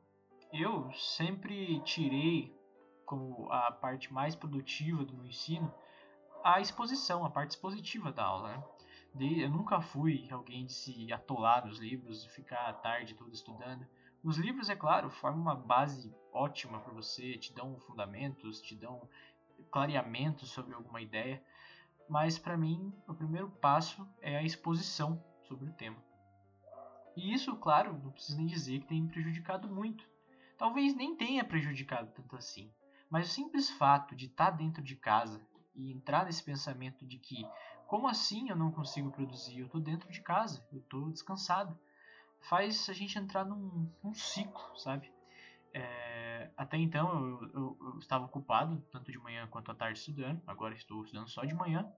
Eu 0.54 0.92
sempre 0.94 1.80
tirei 1.82 2.56
como 3.04 3.52
a 3.52 3.72
parte 3.72 4.14
mais 4.14 4.36
produtiva 4.36 5.04
do 5.04 5.16
meu 5.16 5.26
ensino 5.26 5.74
a 6.44 6.62
exposição, 6.62 7.26
a 7.26 7.30
parte 7.32 7.52
expositiva 7.52 8.12
da 8.12 8.24
aula. 8.24 8.64
Né? 9.16 9.44
eu 9.44 9.50
nunca 9.50 9.82
fui 9.82 10.28
alguém 10.30 10.68
de 10.68 10.74
se 10.74 11.12
atolar 11.12 11.66
nos 11.66 11.80
livros 11.80 12.24
e 12.24 12.30
ficar 12.30 12.68
a 12.68 12.74
tarde 12.74 13.16
toda 13.16 13.34
estudando. 13.34 13.88
Os 14.24 14.38
livros, 14.38 14.70
é 14.70 14.76
claro, 14.76 15.10
formam 15.10 15.42
uma 15.42 15.56
base 15.56 16.14
ótima 16.32 16.80
para 16.80 16.94
você, 16.94 17.40
te 17.40 17.52
dão 17.54 17.80
fundamentos, 17.80 18.62
te 18.62 18.76
dão 18.76 19.10
clareamento 19.72 20.46
sobre 20.46 20.76
alguma 20.76 21.02
ideia, 21.02 21.44
mas 22.08 22.38
para 22.38 22.56
mim 22.56 22.94
o 23.08 23.16
primeiro 23.16 23.50
passo 23.50 24.08
é 24.22 24.38
a 24.38 24.44
exposição 24.44 25.24
sobre 25.48 25.70
o 25.70 25.74
tema. 25.74 26.05
E 27.16 27.34
isso, 27.34 27.56
claro, 27.56 27.94
não 28.04 28.12
preciso 28.12 28.38
nem 28.38 28.46
dizer 28.46 28.80
que 28.82 28.88
tem 28.88 29.08
prejudicado 29.08 29.68
muito. 29.68 30.08
Talvez 30.58 30.96
nem 30.96 31.16
tenha 31.16 31.44
prejudicado 31.44 32.12
tanto 32.14 32.36
assim, 32.36 32.72
mas 33.10 33.30
o 33.30 33.32
simples 33.32 33.70
fato 33.70 34.16
de 34.16 34.26
estar 34.26 34.52
dentro 34.52 34.82
de 34.82 34.96
casa 34.96 35.42
e 35.74 35.92
entrar 35.92 36.26
nesse 36.26 36.44
pensamento 36.44 37.06
de 37.06 37.18
que 37.18 37.46
como 37.88 38.08
assim 38.08 38.50
eu 38.50 38.56
não 38.56 38.72
consigo 38.72 39.12
produzir? 39.12 39.60
Eu 39.60 39.66
estou 39.68 39.80
dentro 39.80 40.12
de 40.12 40.22
casa, 40.22 40.66
eu 40.72 40.80
estou 40.80 41.12
descansado. 41.12 41.78
Faz 42.40 42.90
a 42.90 42.94
gente 42.94 43.18
entrar 43.18 43.46
num, 43.46 43.90
num 44.04 44.14
ciclo, 44.14 44.78
sabe? 44.78 45.12
É, 45.74 46.50
até 46.56 46.78
então 46.78 47.20
eu, 47.20 47.50
eu, 47.54 47.78
eu, 47.82 48.00
estava 48.00 48.26
ocupado, 48.26 48.82
tanto 48.92 49.12
de 49.12 49.18
manhã 49.20 49.48
quanto 49.48 49.72
à 49.72 49.76
tarde 49.76 50.00
estudando, 50.00 50.42
agora 50.48 50.74
estou 50.74 51.04
estudando 51.04 51.30
só 51.30 51.44
de 51.44 51.54
manhã. 51.54 51.92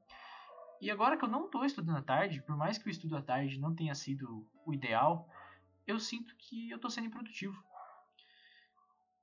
E 0.80 0.92
agora 0.92 1.18
que 1.18 1.24
eu 1.24 1.30
não 1.30 1.46
estou 1.46 1.66
estudando 1.66 1.98
à 1.98 2.02
tarde, 2.02 2.42
por 2.42 2.56
mais 2.56 2.78
que 2.78 2.88
o 2.88 2.92
estudo 2.92 3.18
à 3.18 3.22
tarde 3.22 3.60
não 3.60 3.74
tenha 3.74 3.96
sido 3.96 4.48
o 4.66 4.74
ideal, 4.74 5.30
eu 5.86 6.00
sinto 6.00 6.36
que 6.38 6.70
eu 6.70 6.76
estou 6.76 6.92
sendo 6.92 7.08
improdutivo. 7.08 7.62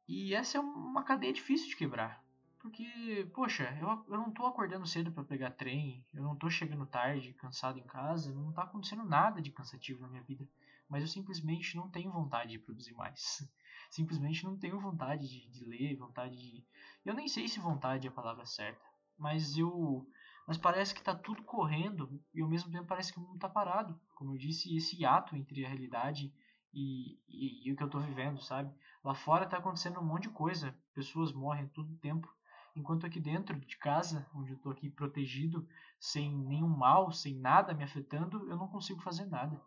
E 0.08 0.34
essa 0.34 0.58
é 0.58 0.61
uma 0.61 1.04
cadeia 1.04 1.32
difícil 1.32 1.68
de 1.68 1.76
quebrar. 1.76 2.23
Porque, 2.61 3.30
poxa, 3.34 3.76
eu, 3.78 3.88
eu 4.08 4.18
não 4.18 4.32
tô 4.32 4.46
acordando 4.46 4.87
cedo 4.87 5.12
para 5.12 5.23
pegar 5.23 5.50
trem, 5.50 6.02
eu 6.14 6.23
não 6.23 6.34
tô 6.34 6.49
chegando 6.49 6.87
tarde, 6.87 7.34
cansado 7.34 7.78
em 7.78 7.84
casa, 7.84 8.34
não 8.34 8.52
tá 8.52 8.62
acontecendo 8.62 9.04
nada 9.04 9.40
de 9.42 9.50
cansativo 9.50 10.00
na 10.00 10.08
minha 10.08 10.23
vida. 10.23 10.49
Mas 10.88 11.02
eu 11.02 11.08
simplesmente 11.08 11.76
não 11.76 11.90
tenho 11.90 12.11
vontade 12.11 12.52
de 12.52 12.58
produzir 12.58 12.94
mais. 12.94 13.46
Simplesmente 13.90 14.44
não 14.44 14.56
tenho 14.56 14.80
vontade 14.80 15.28
de, 15.28 15.46
de 15.50 15.64
ler, 15.66 15.96
vontade 15.96 16.37
de. 16.37 16.64
Eu 17.04 17.14
nem 17.14 17.28
sei 17.28 17.49
se 17.49 17.61
vontade 17.61 18.06
é 18.06 18.11
a 18.11 18.14
palavra 18.14 18.46
certa. 18.46 18.84
Mas 19.18 19.56
eu. 19.56 20.06
Mas 20.46 20.58
parece 20.58 20.94
que 20.94 21.02
tá 21.02 21.14
tudo 21.14 21.42
correndo 21.42 22.20
e 22.34 22.42
ao 22.42 22.48
mesmo 22.48 22.70
tempo 22.70 22.86
parece 22.86 23.12
que 23.12 23.18
o 23.18 23.22
mundo 23.22 23.38
tá 23.38 23.48
parado. 23.48 23.98
Como 24.14 24.34
eu 24.34 24.38
disse, 24.38 24.76
esse 24.76 25.04
ato 25.04 25.34
entre 25.34 25.64
a 25.64 25.68
realidade 25.68 26.32
e, 26.72 27.18
e, 27.28 27.68
e, 27.68 27.72
o 27.72 27.76
que 27.76 27.82
eu 27.82 27.88
tô 27.88 27.98
vivendo, 27.98 28.42
sabe? 28.42 28.74
Lá 29.02 29.14
fora 29.14 29.46
tá 29.46 29.56
acontecendo 29.58 30.00
um 30.00 30.04
monte 30.04 30.24
de 30.24 30.30
coisa. 30.30 30.76
Pessoas 30.92 31.32
morrem 31.32 31.68
todo 31.68 31.96
tempo. 31.96 32.28
Enquanto 32.76 33.06
aqui 33.06 33.20
dentro 33.20 33.58
de 33.58 33.76
casa, 33.78 34.28
onde 34.34 34.50
eu 34.50 34.56
estou 34.56 34.72
aqui 34.72 34.90
protegido, 34.90 35.66
sem 35.98 36.36
nenhum 36.36 36.68
mal, 36.68 37.12
sem 37.12 37.38
nada 37.38 37.72
me 37.72 37.84
afetando, 37.84 38.50
eu 38.50 38.56
não 38.56 38.68
consigo 38.68 39.00
fazer 39.00 39.26
nada. 39.26 39.62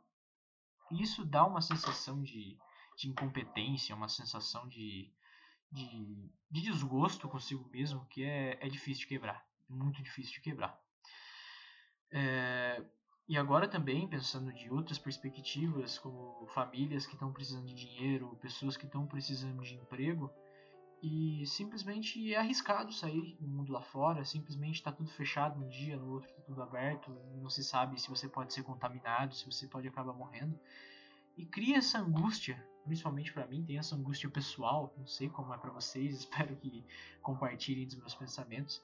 E 0.91 1.01
isso 1.01 1.25
dá 1.25 1.46
uma 1.46 1.62
sensação 1.62 2.22
de, 2.22 2.57
de 2.98 3.07
incompetência, 3.07 3.96
uma 3.96 4.10
sensação 4.10 4.67
de, 4.67 5.10
de, 5.72 6.29
de 6.51 6.62
desgosto 6.62 7.29
consigo 7.29 7.67
mesmo, 7.69 8.05
que 8.07 8.24
é, 8.24 8.57
é 8.62 8.67
difícil 8.67 9.01
de 9.01 9.07
quebrar. 9.07 9.47
Muito 9.69 10.01
difícil 10.01 10.33
de 10.33 10.41
quebrar. 10.41 10.79
É, 12.12 12.83
e 13.27 13.38
agora 13.38 13.67
também, 13.67 14.07
pensando 14.07 14.53
de 14.53 14.69
outras 14.69 14.97
perspectivas, 14.97 16.00
como 16.00 16.47
famílias 16.47 17.05
que 17.05 17.13
estão 17.13 17.31
precisando 17.31 17.65
de 17.65 17.75
dinheiro, 17.75 18.38
pessoas 18.41 18.77
que 18.77 18.86
estão 18.86 19.05
precisando 19.05 19.62
de 19.63 19.75
emprego, 19.75 20.31
e 21.03 21.45
simplesmente 21.45 22.33
é 22.33 22.38
arriscado 22.38 22.91
sair 22.91 23.38
no 23.39 23.47
mundo 23.47 23.71
lá 23.71 23.81
fora, 23.81 24.25
simplesmente 24.25 24.75
está 24.75 24.91
tudo 24.91 25.09
fechado 25.12 25.63
um 25.63 25.67
dia, 25.67 25.97
no 25.97 26.13
outro 26.13 26.29
está 26.29 26.41
tudo 26.41 26.62
aberto, 26.63 27.12
não 27.36 27.50
se 27.50 27.63
sabe 27.63 28.00
se 28.01 28.09
você 28.09 28.27
pode 28.27 28.53
ser 28.53 28.63
contaminado, 28.63 29.36
se 29.36 29.45
você 29.45 29.67
pode 29.67 29.88
acabar 29.88 30.13
morrendo. 30.13 30.59
E 31.36 31.45
cria 31.45 31.77
essa 31.77 32.00
angústia 32.00 32.65
principalmente 32.88 33.33
para 33.33 33.45
mim, 33.45 33.63
tem 33.63 33.77
essa 33.77 33.95
angústia 33.95 34.29
pessoal, 34.29 34.93
não 34.97 35.05
sei 35.05 35.29
como 35.29 35.53
é 35.53 35.57
para 35.57 35.71
vocês, 35.71 36.15
espero 36.19 36.55
que 36.55 36.83
compartilhem 37.21 37.86
dos 37.86 37.97
meus 37.97 38.15
pensamentos, 38.15 38.81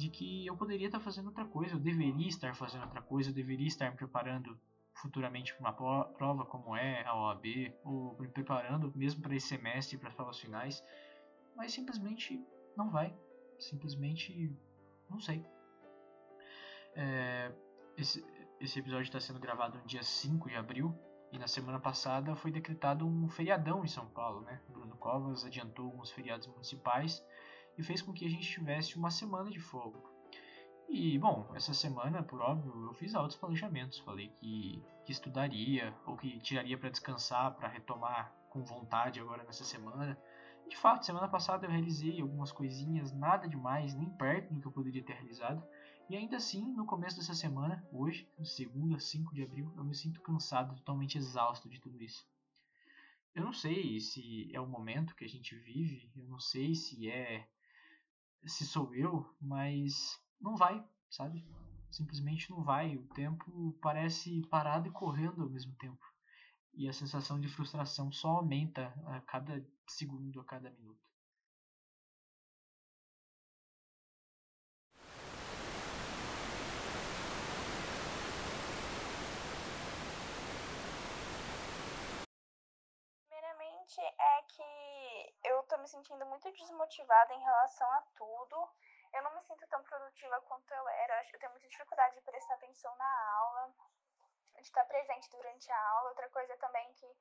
de 0.00 0.08
que 0.08 0.46
eu 0.46 0.56
poderia 0.56 0.86
estar 0.86 0.98
fazendo 0.98 1.26
outra 1.26 1.44
coisa, 1.44 1.74
eu 1.74 1.78
deveria 1.78 2.26
estar 2.26 2.54
fazendo 2.54 2.84
outra 2.84 3.02
coisa, 3.02 3.28
eu 3.28 3.34
deveria 3.34 3.66
estar 3.66 3.90
me 3.90 3.96
preparando 3.98 4.58
futuramente 4.94 5.54
para 5.54 5.60
uma 5.60 6.04
prova 6.04 6.46
como 6.46 6.74
é 6.74 7.04
a 7.04 7.14
OAB, 7.14 7.44
ou 7.84 8.18
me 8.18 8.26
preparando 8.26 8.90
mesmo 8.96 9.20
para 9.20 9.34
esse 9.34 9.48
semestre, 9.48 9.98
para 9.98 10.08
as 10.08 10.14
provas 10.14 10.38
finais, 10.38 10.82
mas 11.54 11.72
simplesmente 11.72 12.42
não 12.74 12.90
vai, 12.90 13.14
simplesmente 13.58 14.50
não 15.10 15.20
sei. 15.20 15.44
É, 16.94 17.52
esse, 17.98 18.24
esse 18.58 18.78
episódio 18.78 19.04
está 19.04 19.20
sendo 19.20 19.38
gravado 19.38 19.78
no 19.78 19.84
dia 19.84 20.02
5 20.02 20.48
de 20.48 20.56
abril, 20.56 20.98
e 21.30 21.38
na 21.38 21.46
semana 21.46 21.78
passada 21.78 22.34
foi 22.34 22.50
decretado 22.50 23.06
um 23.06 23.28
feriadão 23.28 23.84
em 23.84 23.88
São 23.88 24.08
Paulo, 24.08 24.40
né? 24.40 24.60
Bruno 24.68 24.96
Covas 24.96 25.44
adiantou 25.44 25.84
alguns 25.84 26.10
feriados 26.10 26.46
municipais 26.48 27.22
e 27.80 27.82
fez 27.82 28.02
com 28.02 28.12
que 28.12 28.26
a 28.26 28.28
gente 28.28 28.46
tivesse 28.46 28.96
uma 28.96 29.10
semana 29.10 29.50
de 29.50 29.58
fogo. 29.58 30.06
E, 30.86 31.18
bom, 31.18 31.50
essa 31.54 31.72
semana, 31.72 32.22
por 32.22 32.40
óbvio, 32.42 32.88
eu 32.88 32.92
fiz 32.92 33.14
altos 33.14 33.36
planejamentos. 33.36 34.00
Falei 34.00 34.28
que, 34.28 34.84
que 35.06 35.12
estudaria 35.12 35.94
ou 36.04 36.14
que 36.14 36.38
tiraria 36.40 36.76
para 36.76 36.90
descansar, 36.90 37.54
para 37.54 37.68
retomar 37.68 38.34
com 38.50 38.62
vontade 38.62 39.18
agora 39.18 39.44
nessa 39.44 39.64
semana. 39.64 40.18
De 40.68 40.76
fato, 40.76 41.06
semana 41.06 41.26
passada 41.26 41.64
eu 41.64 41.70
realizei 41.70 42.20
algumas 42.20 42.52
coisinhas, 42.52 43.12
nada 43.12 43.48
demais, 43.48 43.94
nem 43.94 44.10
perto 44.10 44.52
do 44.52 44.60
que 44.60 44.66
eu 44.66 44.72
poderia 44.72 45.02
ter 45.02 45.14
realizado. 45.14 45.66
E 46.08 46.16
ainda 46.16 46.36
assim, 46.36 46.62
no 46.74 46.84
começo 46.84 47.16
dessa 47.16 47.34
semana, 47.34 47.82
hoje, 47.90 48.28
segunda, 48.44 48.98
5 48.98 49.32
de 49.32 49.42
abril, 49.42 49.72
eu 49.74 49.84
me 49.84 49.94
sinto 49.94 50.20
cansado, 50.20 50.76
totalmente 50.76 51.16
exausto 51.16 51.68
de 51.68 51.80
tudo 51.80 52.02
isso. 52.02 52.28
Eu 53.34 53.44
não 53.44 53.52
sei 53.54 54.00
se 54.00 54.50
é 54.52 54.60
o 54.60 54.66
momento 54.66 55.14
que 55.14 55.24
a 55.24 55.28
gente 55.28 55.54
vive, 55.54 56.10
eu 56.14 56.26
não 56.28 56.38
sei 56.38 56.74
se 56.74 57.08
é 57.08 57.48
se 58.46 58.66
sou 58.66 58.94
eu, 58.94 59.34
mas 59.40 60.20
não 60.40 60.56
vai, 60.56 60.84
sabe? 61.10 61.44
Simplesmente 61.90 62.50
não 62.50 62.62
vai. 62.62 62.96
O 62.96 63.06
tempo 63.08 63.76
parece 63.82 64.42
parado 64.48 64.88
e 64.88 64.92
correndo 64.92 65.42
ao 65.42 65.50
mesmo 65.50 65.74
tempo. 65.76 66.04
E 66.74 66.88
a 66.88 66.92
sensação 66.92 67.40
de 67.40 67.48
frustração 67.48 68.12
só 68.12 68.28
aumenta 68.36 68.94
a 69.06 69.20
cada 69.22 69.64
segundo, 69.88 70.40
a 70.40 70.44
cada 70.44 70.70
minuto. 70.70 71.00
Primeiramente 83.28 84.00
é 84.00 84.29
eu 85.44 85.62
tô 85.64 85.76
me 85.78 85.88
sentindo 85.88 86.24
muito 86.26 86.50
desmotivada 86.52 87.32
em 87.34 87.40
relação 87.40 87.90
a 87.92 88.00
tudo. 88.16 88.68
Eu 89.12 89.22
não 89.22 89.34
me 89.34 89.42
sinto 89.42 89.66
tão 89.68 89.82
produtiva 89.82 90.40
quanto 90.42 90.72
eu 90.72 90.88
era. 90.88 91.26
Eu 91.32 91.38
tenho 91.38 91.52
muita 91.52 91.68
dificuldade 91.68 92.14
de 92.14 92.20
prestar 92.22 92.54
atenção 92.54 92.94
na 92.96 93.32
aula, 93.38 93.74
de 94.56 94.62
estar 94.62 94.84
presente 94.84 95.30
durante 95.30 95.70
a 95.70 95.88
aula. 95.90 96.10
Outra 96.10 96.28
coisa 96.30 96.56
também 96.58 96.92
que 96.94 97.16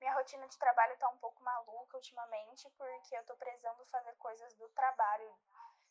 minha 0.00 0.14
rotina 0.14 0.46
de 0.48 0.58
trabalho 0.58 0.96
tá 0.98 1.08
um 1.08 1.18
pouco 1.18 1.42
maluca 1.42 1.96
ultimamente, 1.96 2.68
porque 2.70 3.16
eu 3.16 3.24
tô 3.24 3.36
precisando 3.36 3.84
fazer 3.86 4.14
coisas 4.16 4.54
do 4.54 4.68
trabalho 4.70 5.32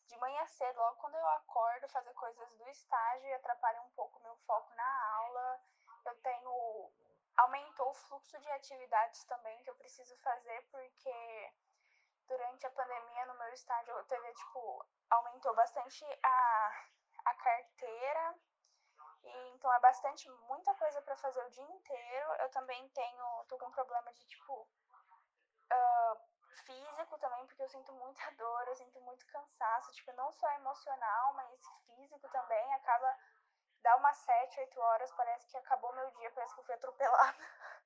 de 0.05 0.17
manhã 0.17 0.45
cedo, 0.45 0.77
logo 0.77 0.97
quando 0.97 1.15
eu 1.15 1.27
acordo, 1.29 1.87
fazer 1.87 2.13
coisas 2.13 2.53
do 2.55 2.67
estágio 2.69 3.27
e 3.27 3.33
atrapalha 3.33 3.81
um 3.81 3.89
pouco 3.91 4.19
meu 4.19 4.35
foco 4.45 4.73
na 4.75 5.15
aula. 5.15 5.61
Eu 6.05 6.15
tenho 6.21 6.91
aumentou 7.37 7.89
o 7.89 7.93
fluxo 7.93 8.37
de 8.39 8.51
atividades 8.51 9.23
também 9.25 9.61
que 9.63 9.69
eu 9.69 9.75
preciso 9.75 10.15
fazer, 10.17 10.61
porque 10.69 11.53
durante 12.31 12.65
a 12.65 12.71
pandemia 12.71 13.25
no 13.25 13.33
meu 13.33 13.49
estágio 13.53 14.03
teve, 14.05 14.33
tipo, 14.33 14.85
aumentou 15.09 15.53
bastante 15.53 16.05
a, 16.23 16.85
a 17.25 17.33
carteira. 17.35 18.35
E, 19.23 19.49
então 19.49 19.71
é 19.73 19.79
bastante, 19.79 20.29
muita 20.47 20.73
coisa 20.75 21.01
para 21.01 21.17
fazer 21.17 21.43
o 21.45 21.49
dia 21.49 21.63
inteiro. 21.63 22.27
Eu 22.39 22.49
também 22.49 22.87
tenho, 22.89 23.45
tô 23.49 23.57
com 23.57 23.65
um 23.67 23.71
problema 23.71 24.13
de, 24.13 24.25
tipo, 24.25 24.61
uh, 24.63 26.17
físico 26.65 27.17
também, 27.19 27.45
porque 27.47 27.63
eu 27.63 27.69
sinto 27.69 27.91
muita 27.93 28.31
dor, 28.39 28.67
eu 28.67 28.75
sinto 28.75 29.01
muito 29.01 29.25
cansaço, 29.27 29.91
tipo, 29.91 30.13
não 30.13 30.31
só 30.31 30.49
emocional, 30.53 31.33
mas 31.33 31.59
físico 31.85 32.29
também. 32.29 32.73
Acaba 32.75 33.17
dá 33.83 33.95
umas 33.97 34.15
7, 34.17 34.59
8 34.59 34.79
horas, 34.79 35.11
parece 35.13 35.47
que 35.49 35.57
acabou 35.57 35.93
meu 35.93 36.09
dia, 36.11 36.31
parece 36.31 36.53
que 36.53 36.61
eu 36.61 36.65
fui 36.65 36.75
atropelada. 36.75 37.37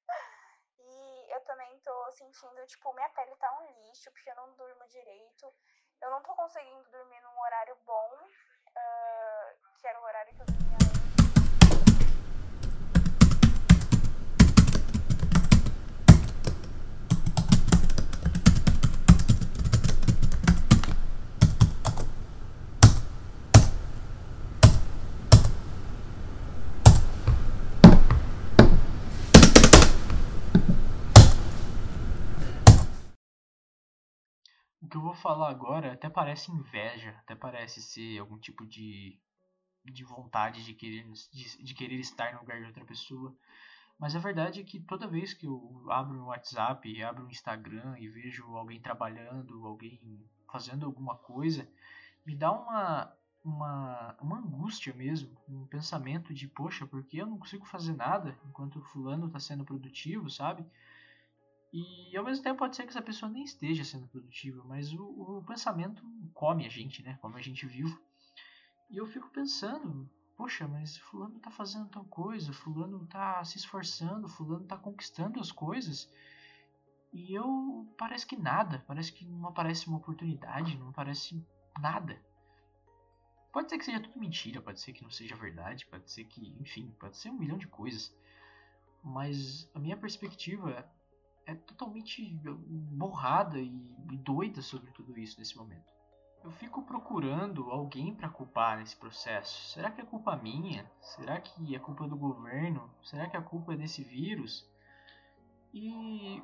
e 0.79 1.33
eu 1.33 1.41
também 1.41 1.79
tô 1.79 2.11
sentindo, 2.11 2.65
tipo, 2.67 2.93
minha 2.93 3.09
pele 3.09 3.35
tá 3.35 3.59
um 3.59 3.71
lixo, 3.87 4.11
porque 4.11 4.29
eu 4.29 4.35
não 4.35 4.53
durmo 4.53 4.87
direito. 4.87 5.53
Eu 6.01 6.11
não 6.11 6.21
tô 6.21 6.33
conseguindo 6.35 6.89
dormir 6.89 7.21
num 7.21 7.39
horário 7.39 7.75
bom, 7.85 8.11
uh, 8.13 9.77
que 9.77 9.87
era 9.87 9.99
o 9.99 10.03
horário 10.03 10.33
que 10.35 10.41
eu 10.41 10.45
dormia 10.45 10.85
que 34.95 34.97
eu 34.99 35.01
vou 35.01 35.14
falar 35.25 35.49
agora 35.49 35.93
até 35.93 36.07
parece 36.07 36.51
inveja, 36.51 37.09
até 37.21 37.33
parece 37.33 37.81
ser 37.81 38.19
algum 38.19 38.37
tipo 38.37 38.63
de, 38.63 39.19
de 39.83 40.03
vontade 40.03 40.63
de 40.63 40.71
querer, 40.75 41.03
de, 41.33 41.63
de 41.63 41.73
querer 41.73 41.99
estar 41.99 42.31
no 42.33 42.41
lugar 42.41 42.59
de 42.59 42.67
outra 42.67 42.85
pessoa. 42.85 43.35
Mas 43.97 44.15
a 44.15 44.19
verdade 44.19 44.61
é 44.61 44.63
que 44.63 44.79
toda 44.79 45.07
vez 45.07 45.33
que 45.33 45.47
eu 45.47 45.83
abro 45.89 46.21
o 46.21 46.25
WhatsApp, 46.27 47.01
abro 47.01 47.25
o 47.25 47.31
Instagram 47.31 47.97
e 47.97 48.07
vejo 48.07 48.55
alguém 48.55 48.79
trabalhando, 48.79 49.65
alguém 49.65 49.99
fazendo 50.51 50.85
alguma 50.85 51.15
coisa, 51.15 51.67
me 52.23 52.35
dá 52.35 52.51
uma, 52.51 53.11
uma, 53.43 54.15
uma 54.21 54.37
angústia 54.37 54.93
mesmo, 54.93 55.35
um 55.49 55.65
pensamento 55.65 56.35
de, 56.35 56.47
poxa, 56.47 56.85
por 56.85 57.03
que 57.03 57.17
eu 57.17 57.25
não 57.25 57.39
consigo 57.39 57.65
fazer 57.65 57.95
nada 57.95 58.37
enquanto 58.47 58.79
fulano 58.79 59.25
está 59.25 59.39
sendo 59.39 59.65
produtivo, 59.65 60.29
sabe? 60.29 60.63
E 61.75 62.15
ao 62.15 62.23
mesmo 62.23 62.41
tempo 62.41 62.59
pode 62.59 62.73
ser 62.73 62.83
que 62.83 62.89
essa 62.89 63.01
pessoa 63.01 63.29
nem 63.29 63.43
esteja 63.43 63.83
sendo 63.83 64.07
produtiva, 64.07 64.63
mas 64.63 64.93
o, 64.93 65.03
o 65.03 65.43
pensamento 65.45 66.01
come 66.33 66.65
a 66.65 66.69
gente, 66.69 67.03
né? 67.03 67.19
Como 67.21 67.35
a 67.35 67.41
gente 67.41 67.65
vive. 67.65 67.99
E 68.89 68.95
eu 68.95 69.05
fico 69.05 69.29
pensando, 69.29 70.09
poxa, 70.37 70.65
mas 70.69 70.95
fulano 70.95 71.37
tá 71.37 71.51
fazendo 71.51 71.89
tal 71.89 72.05
coisa, 72.05 72.53
fulano 72.53 73.05
tá 73.07 73.43
se 73.43 73.57
esforçando, 73.57 74.29
fulano 74.29 74.65
tá 74.65 74.77
conquistando 74.77 75.37
as 75.37 75.51
coisas. 75.51 76.09
E 77.11 77.33
eu 77.33 77.93
parece 77.97 78.25
que 78.25 78.37
nada, 78.37 78.81
parece 78.87 79.11
que 79.11 79.25
não 79.25 79.49
aparece 79.49 79.89
uma 79.89 79.97
oportunidade, 79.97 80.77
não 80.77 80.89
aparece 80.91 81.45
nada. 81.81 82.17
Pode 83.51 83.69
ser 83.69 83.77
que 83.77 83.83
seja 83.83 83.99
tudo 83.99 84.17
mentira, 84.17 84.61
pode 84.61 84.79
ser 84.79 84.93
que 84.93 85.03
não 85.03 85.11
seja 85.11 85.35
verdade, 85.35 85.85
pode 85.87 86.09
ser 86.09 86.23
que, 86.23 86.55
enfim, 86.57 86.95
pode 86.97 87.17
ser 87.17 87.31
um 87.31 87.37
milhão 87.37 87.57
de 87.57 87.67
coisas. 87.67 88.15
Mas 89.03 89.69
a 89.73 89.79
minha 89.79 89.97
perspectiva 89.97 90.89
é 91.45 91.53
totalmente 91.53 92.23
borrada 92.43 93.59
e, 93.59 93.69
doida 94.17 94.61
sobre 94.61 94.91
tudo 94.91 95.17
isso 95.17 95.39
nesse 95.39 95.55
momento. 95.57 95.85
Eu 96.43 96.51
fico 96.51 96.83
procurando 96.83 97.71
alguém 97.71 98.13
para 98.13 98.29
culpar 98.29 98.77
nesse 98.77 98.95
processo. 98.95 99.71
Será 99.71 99.91
que 99.91 100.01
é 100.01 100.05
culpa 100.05 100.35
minha? 100.35 100.89
Será 101.01 101.39
que 101.39 101.75
é 101.75 101.79
culpa 101.79 102.07
do 102.07 102.15
governo? 102.15 102.89
Será 103.03 103.27
que 103.27 103.35
a 103.35 103.41
culpa 103.41 103.73
é 103.73 103.77
desse 103.77 104.03
vírus? 104.03 104.67
E, 105.73 106.37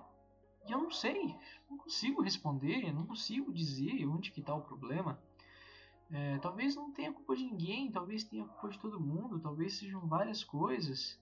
e 0.66 0.72
eu 0.72 0.80
não 0.80 0.92
sei, 0.92 1.36
não 1.70 1.78
consigo 1.78 2.22
responder, 2.22 2.92
não 2.92 3.06
consigo 3.06 3.54
dizer 3.54 4.06
onde 4.08 4.32
que 4.32 4.40
está 4.40 4.54
o 4.54 4.62
problema. 4.62 5.20
É, 6.12 6.40
talvez 6.40 6.76
não 6.76 6.92
tenha 6.92 7.14
culpa 7.14 7.36
de 7.36 7.46
ninguém, 7.46 7.92
talvez 7.92 8.24
tenha 8.24 8.46
culpa 8.46 8.70
de 8.70 8.80
todo 8.80 9.00
mundo, 9.00 9.40
talvez 9.40 9.78
sejam 9.78 10.06
várias 10.08 10.44
coisas. 10.44 11.18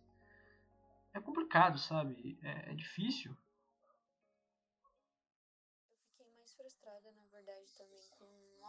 É 1.14 1.20
complicado, 1.20 1.78
sabe? 1.78 2.40
É, 2.42 2.72
é 2.72 2.74
difícil. 2.74 3.36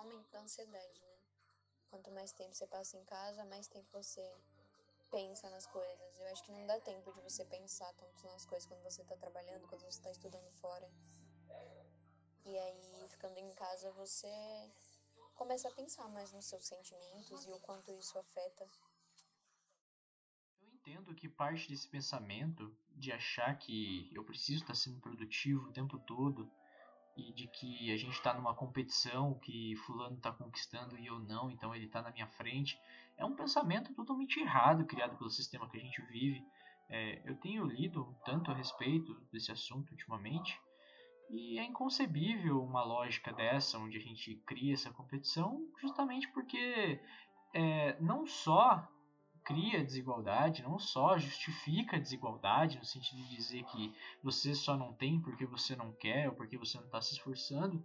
Aumento 0.01 0.31
da 0.31 0.41
ansiedade, 0.41 1.01
né? 1.01 1.19
Quanto 1.91 2.11
mais 2.11 2.33
tempo 2.33 2.55
você 2.55 2.67
passa 2.67 2.97
em 2.97 3.05
casa, 3.05 3.45
mais 3.45 3.69
tempo 3.69 3.89
você 3.93 4.23
pensa 5.11 5.51
nas 5.51 5.67
coisas. 5.67 6.19
Eu 6.21 6.27
acho 6.29 6.45
que 6.45 6.53
não 6.53 6.67
dá 6.67 6.81
tempo 6.81 7.13
de 7.13 7.21
você 7.21 7.45
pensar 7.45 7.93
tanto 7.95 8.27
nas 8.27 8.47
coisas 8.47 8.67
quando 8.67 8.83
você 8.83 9.05
tá 9.05 9.17
trabalhando, 9.17 9.67
quando 9.69 9.83
você 9.83 10.01
tá 10.01 10.11
estudando 10.11 10.51
fora. 10.53 10.91
E 12.45 12.59
aí, 12.59 13.09
ficando 13.09 13.39
em 13.39 13.53
casa, 13.55 13.91
você 13.93 14.29
começa 15.35 15.69
a 15.69 15.73
pensar 15.73 16.09
mais 16.09 16.33
nos 16.33 16.47
seus 16.47 16.67
sentimentos 16.67 17.47
e 17.47 17.53
o 17.53 17.61
quanto 17.61 17.91
isso 17.93 18.19
afeta 18.19 18.69
entendo 20.91 21.15
que 21.15 21.29
parte 21.29 21.69
desse 21.69 21.89
pensamento 21.89 22.75
de 22.97 23.13
achar 23.13 23.57
que 23.59 24.11
eu 24.13 24.25
preciso 24.25 24.63
estar 24.63 24.75
sendo 24.75 24.99
produtivo 24.99 25.69
o 25.69 25.73
tempo 25.73 25.99
todo 26.01 26.51
e 27.17 27.33
de 27.33 27.47
que 27.49 27.93
a 27.93 27.97
gente 27.97 28.13
está 28.13 28.33
numa 28.33 28.55
competição 28.55 29.35
que 29.41 29.75
fulano 29.87 30.17
está 30.17 30.33
conquistando 30.33 30.99
e 30.99 31.07
eu 31.07 31.19
não, 31.19 31.51
então 31.51 31.75
ele 31.75 31.87
está 31.87 32.01
na 32.03 32.11
minha 32.11 32.27
frente, 32.27 32.79
é 33.17 33.25
um 33.25 33.35
pensamento 33.35 33.93
totalmente 33.95 34.41
errado 34.41 34.85
criado 34.87 35.17
pelo 35.17 35.31
sistema 35.31 35.69
que 35.69 35.77
a 35.77 35.81
gente 35.81 36.01
vive. 36.03 36.43
É, 36.89 37.23
eu 37.25 37.37
tenho 37.37 37.65
lido 37.65 38.17
tanto 38.25 38.51
a 38.51 38.55
respeito 38.55 39.15
desse 39.33 39.53
assunto 39.53 39.91
ultimamente 39.91 40.59
e 41.29 41.59
é 41.59 41.65
inconcebível 41.65 42.63
uma 42.63 42.83
lógica 42.83 43.33
dessa, 43.33 43.79
onde 43.79 43.97
a 43.97 44.01
gente 44.01 44.35
cria 44.47 44.75
essa 44.75 44.91
competição, 44.91 45.69
justamente 45.81 46.29
porque 46.33 47.01
é, 47.55 48.01
não 48.01 48.27
só 48.27 48.89
cria 49.51 49.85
desigualdade, 49.85 50.63
não 50.63 50.79
só 50.79 51.19
justifica 51.19 51.97
a 51.97 52.01
desigualdade, 52.01 52.79
no 52.79 52.85
sentido 52.85 53.21
de 53.23 53.35
dizer 53.35 53.65
que 53.65 53.93
você 54.23 54.55
só 54.55 54.77
não 54.77 54.93
tem 54.93 55.21
porque 55.21 55.45
você 55.45 55.75
não 55.75 55.91
quer 55.93 56.29
ou 56.29 56.35
porque 56.37 56.57
você 56.57 56.79
não 56.79 56.87
está 56.87 57.03
se 57.03 57.15
esforçando, 57.15 57.85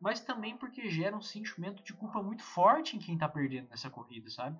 mas 0.00 0.20
também 0.20 0.56
porque 0.56 0.88
gera 0.88 1.14
um 1.14 1.20
sentimento 1.20 1.82
de 1.82 1.92
culpa 1.92 2.22
muito 2.22 2.42
forte 2.42 2.96
em 2.96 2.98
quem 2.98 3.14
está 3.14 3.28
perdendo 3.28 3.68
nessa 3.68 3.90
corrida, 3.90 4.30
sabe? 4.30 4.58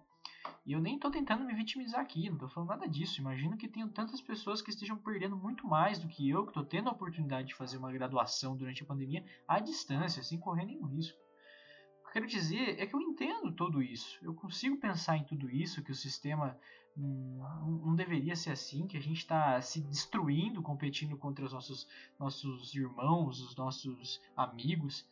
E 0.67 0.73
eu 0.73 0.81
nem 0.81 0.97
estou 0.97 1.11
tentando 1.11 1.45
me 1.45 1.55
vitimizar 1.55 2.01
aqui, 2.01 2.29
não 2.29 2.35
estou 2.35 2.49
falando 2.51 2.71
nada 2.71 2.89
disso. 2.89 3.21
Imagino 3.21 3.57
que 3.57 3.67
tenham 3.67 3.89
tantas 3.89 4.21
pessoas 4.21 4.61
que 4.61 4.71
estejam 4.71 4.97
perdendo 4.97 5.37
muito 5.37 5.67
mais 5.67 5.99
do 5.99 6.09
que 6.09 6.29
eu, 6.29 6.45
que 6.45 6.51
estou 6.51 6.65
tendo 6.65 6.89
a 6.89 6.93
oportunidade 6.93 7.49
de 7.49 7.55
fazer 7.55 7.79
uma 7.79 7.93
graduação 7.93 8.57
durante 8.57 8.83
a 8.83 8.87
pandemia 8.87 9.25
à 9.49 9.59
distância, 9.59 10.23
sem 10.23 10.39
correr 10.39 10.67
nenhum 10.67 10.87
risco 10.87 11.26
quero 12.17 12.27
dizer 12.27 12.81
é 12.81 12.87
que 12.87 12.95
eu 12.95 13.01
entendo 13.03 13.53
tudo 13.53 13.83
isso. 13.83 14.19
Eu 14.23 14.33
consigo 14.33 14.79
pensar 14.79 15.19
em 15.19 15.25
tudo 15.25 15.51
isso, 15.51 15.83
que 15.83 15.93
o 15.93 15.95
sistema 15.95 16.59
não, 16.97 17.71
não 17.73 17.95
deveria 17.95 18.35
ser 18.35 18.53
assim, 18.53 18.87
que 18.87 18.97
a 18.97 19.01
gente 19.03 19.19
está 19.19 19.61
se 19.61 19.83
destruindo, 19.83 20.63
competindo 20.63 21.15
contra 21.19 21.45
os 21.45 21.53
nossos, 21.53 21.87
nossos 22.19 22.75
irmãos, 22.75 23.43
os 23.43 23.55
nossos 23.55 24.19
amigos. 24.35 25.07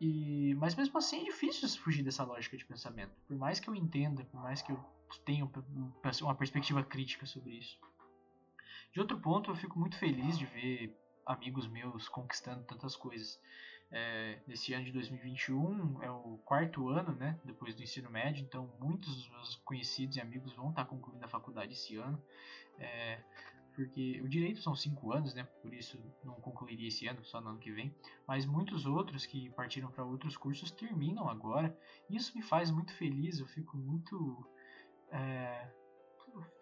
E, 0.00 0.52
mas 0.58 0.74
mesmo 0.74 0.98
assim 0.98 1.20
é 1.20 1.24
difícil 1.26 1.68
fugir 1.80 2.02
dessa 2.02 2.24
lógica 2.24 2.56
de 2.56 2.64
pensamento. 2.64 3.12
Por 3.28 3.36
mais 3.36 3.60
que 3.60 3.70
eu 3.70 3.74
entenda, 3.76 4.24
por 4.24 4.42
mais 4.42 4.60
que 4.60 4.72
eu 4.72 4.84
tenha 5.24 5.48
uma 6.22 6.34
perspectiva 6.34 6.82
crítica 6.82 7.24
sobre 7.24 7.52
isso. 7.52 7.78
De 8.92 8.98
outro 8.98 9.20
ponto, 9.20 9.48
eu 9.48 9.54
fico 9.54 9.78
muito 9.78 9.96
feliz 9.96 10.36
de 10.36 10.44
ver 10.44 10.92
amigos 11.24 11.68
meus 11.68 12.08
conquistando 12.08 12.64
tantas 12.64 12.96
coisas 12.96 13.40
é, 13.90 14.38
nesse 14.46 14.74
ano 14.74 14.84
de 14.84 14.92
2021 14.92 16.02
é 16.02 16.10
o 16.10 16.38
quarto 16.44 16.88
ano, 16.88 17.14
né, 17.14 17.38
depois 17.44 17.74
do 17.74 17.82
ensino 17.82 18.10
médio, 18.10 18.44
então 18.44 18.70
muitos 18.78 19.14
dos 19.14 19.30
meus 19.30 19.56
conhecidos 19.56 20.16
e 20.16 20.20
amigos 20.20 20.54
vão 20.54 20.70
estar 20.70 20.84
concluindo 20.84 21.24
a 21.24 21.28
faculdade 21.28 21.72
esse 21.72 21.96
ano, 21.96 22.22
é, 22.78 23.22
porque 23.74 24.20
o 24.22 24.28
direito 24.28 24.60
são 24.60 24.74
cinco 24.74 25.12
anos, 25.12 25.34
né, 25.34 25.44
por 25.62 25.72
isso 25.72 25.98
não 26.22 26.34
concluiria 26.34 26.88
esse 26.88 27.06
ano, 27.06 27.24
só 27.24 27.40
no 27.40 27.50
ano 27.50 27.58
que 27.58 27.72
vem, 27.72 27.94
mas 28.26 28.44
muitos 28.44 28.84
outros 28.84 29.24
que 29.24 29.48
partiram 29.50 29.90
para 29.90 30.04
outros 30.04 30.36
cursos 30.36 30.70
terminam 30.70 31.28
agora, 31.28 31.74
e 32.10 32.16
isso 32.16 32.36
me 32.36 32.42
faz 32.42 32.70
muito 32.70 32.92
feliz, 32.94 33.38
eu 33.38 33.46
fico 33.46 33.76
muito 33.78 34.46
é, 35.10 35.70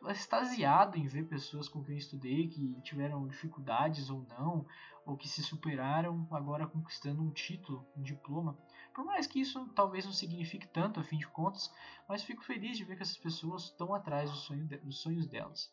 extasiado 0.09 0.97
em 0.97 1.07
ver 1.07 1.25
pessoas 1.25 1.69
com 1.69 1.83
quem 1.83 1.95
eu 1.95 1.99
estudei 1.99 2.47
que 2.49 2.81
tiveram 2.83 3.27
dificuldades 3.27 4.11
ou 4.11 4.25
não, 4.29 4.65
ou 5.07 5.17
que 5.17 5.29
se 5.29 5.41
superaram 5.43 6.27
agora 6.33 6.67
conquistando 6.67 7.23
um 7.23 7.31
título, 7.31 7.87
um 7.97 8.03
diploma. 8.03 8.59
Por 8.93 9.05
mais 9.05 9.27
que 9.27 9.41
isso 9.41 9.65
talvez 9.69 10.05
não 10.05 10.13
signifique 10.13 10.67
tanto 10.67 10.99
a 10.99 11.05
fim 11.05 11.17
de 11.17 11.29
contas, 11.29 11.73
mas 12.09 12.25
fico 12.25 12.45
feliz 12.45 12.77
de 12.77 12.85
ver 12.85 12.97
que 12.97 13.03
essas 13.03 13.17
pessoas 13.17 13.65
estão 13.65 13.95
atrás 13.95 14.29
do 14.31 14.37
sonho 14.37 14.67
de, 14.67 14.77
dos 14.79 14.99
sonhos 14.99 15.27
delas. 15.29 15.73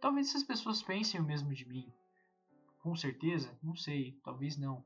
Talvez 0.00 0.28
essas 0.28 0.42
pessoas 0.42 0.82
pensem 0.82 1.20
o 1.20 1.24
mesmo 1.24 1.54
de 1.54 1.64
mim. 1.64 1.90
Com 2.82 2.96
certeza, 2.96 3.56
não 3.62 3.76
sei, 3.76 4.18
talvez 4.24 4.56
não. 4.56 4.84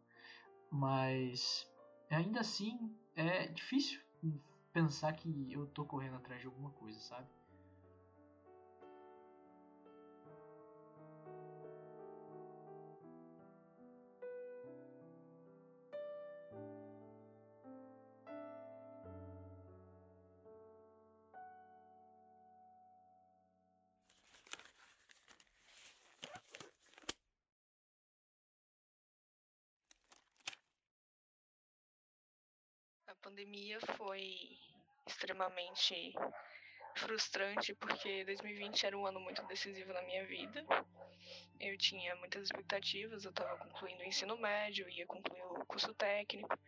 Mas 0.70 1.66
ainda 2.10 2.40
assim 2.40 2.94
é 3.16 3.48
difícil 3.48 4.00
pensar 4.70 5.14
que 5.14 5.50
eu 5.50 5.66
tô 5.66 5.84
correndo 5.84 6.16
atrás 6.16 6.40
de 6.42 6.46
alguma 6.46 6.70
coisa, 6.70 7.00
sabe? 7.00 7.26
Pandemia 33.28 33.78
foi 33.94 34.56
extremamente 35.06 36.14
frustrante 36.96 37.74
porque 37.74 38.24
2020 38.24 38.86
era 38.86 38.96
um 38.96 39.06
ano 39.06 39.20
muito 39.20 39.42
decisivo 39.46 39.92
na 39.92 40.00
minha 40.00 40.24
vida. 40.26 40.64
Eu 41.60 41.76
tinha 41.76 42.16
muitas 42.16 42.44
expectativas, 42.44 43.24
eu 43.24 43.30
estava 43.30 43.58
concluindo 43.58 44.02
o 44.02 44.06
ensino 44.06 44.38
médio, 44.38 44.88
ia 44.88 45.06
concluir 45.06 45.42
o 45.42 45.66
curso 45.66 45.92
técnico. 45.92 46.58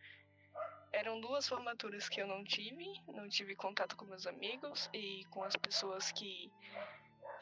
Eram 0.93 1.19
duas 1.19 1.47
formaturas 1.47 2.07
que 2.07 2.21
eu 2.21 2.27
não 2.27 2.43
tive, 2.43 2.85
não 3.07 3.27
tive 3.27 3.55
contato 3.55 3.97
com 3.97 4.05
meus 4.05 4.27
amigos 4.27 4.87
e 4.93 5.25
com 5.31 5.43
as 5.43 5.55
pessoas 5.55 6.11
que 6.11 6.51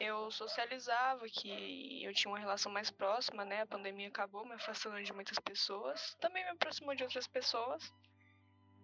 eu 0.00 0.30
socializava, 0.30 1.26
que 1.28 2.02
eu 2.02 2.14
tinha 2.14 2.32
uma 2.32 2.38
relação 2.38 2.72
mais 2.72 2.90
próxima, 2.90 3.44
né? 3.44 3.60
A 3.60 3.66
pandemia 3.66 4.08
acabou 4.08 4.46
me 4.46 4.54
afastando 4.54 5.02
de 5.02 5.12
muitas 5.12 5.38
pessoas, 5.38 6.16
também 6.20 6.42
me 6.42 6.50
aproximou 6.50 6.94
de 6.94 7.02
outras 7.02 7.26
pessoas. 7.26 7.92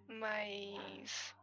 Mas 0.08 1.34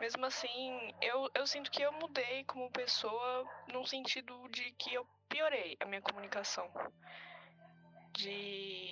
mesmo 0.00 0.24
assim, 0.26 0.94
eu, 1.02 1.28
eu 1.34 1.46
sinto 1.46 1.70
que 1.70 1.82
eu 1.82 1.92
mudei 1.92 2.44
como 2.44 2.70
pessoa 2.70 3.44
no 3.72 3.84
sentido 3.86 4.48
de 4.48 4.70
que 4.72 4.94
eu 4.94 5.06
piorei 5.28 5.76
a 5.80 5.86
minha 5.86 6.00
comunicação. 6.00 6.70
De 8.12 8.90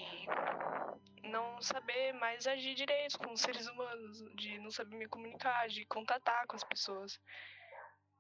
não 1.23 1.61
saber 1.61 2.13
mais 2.15 2.47
agir 2.47 2.75
direito 2.75 3.19
com 3.19 3.33
os 3.33 3.41
seres 3.41 3.69
humanos, 3.69 4.25
de 4.35 4.59
não 4.59 4.71
saber 4.71 4.97
me 4.97 5.09
comunicar, 5.09 5.69
de 5.69 5.85
contatar 5.87 6.47
com 6.47 6.57
as 6.57 6.65
pessoas. 6.65 7.21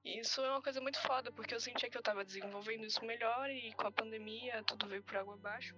Isso 0.04 0.40
é 0.40 0.50
uma 0.50 0.62
coisa 0.62 0.80
muito 0.80 1.00
foda, 1.00 1.32
porque 1.32 1.54
eu 1.54 1.60
sentia 1.60 1.90
que 1.90 1.98
eu 1.98 2.02
tava 2.02 2.24
desenvolvendo 2.24 2.84
isso 2.84 3.04
melhor 3.04 3.50
e 3.50 3.72
com 3.74 3.88
a 3.88 3.92
pandemia 3.92 4.62
tudo 4.64 4.86
veio 4.86 5.02
por 5.02 5.16
água 5.16 5.34
abaixo. 5.34 5.74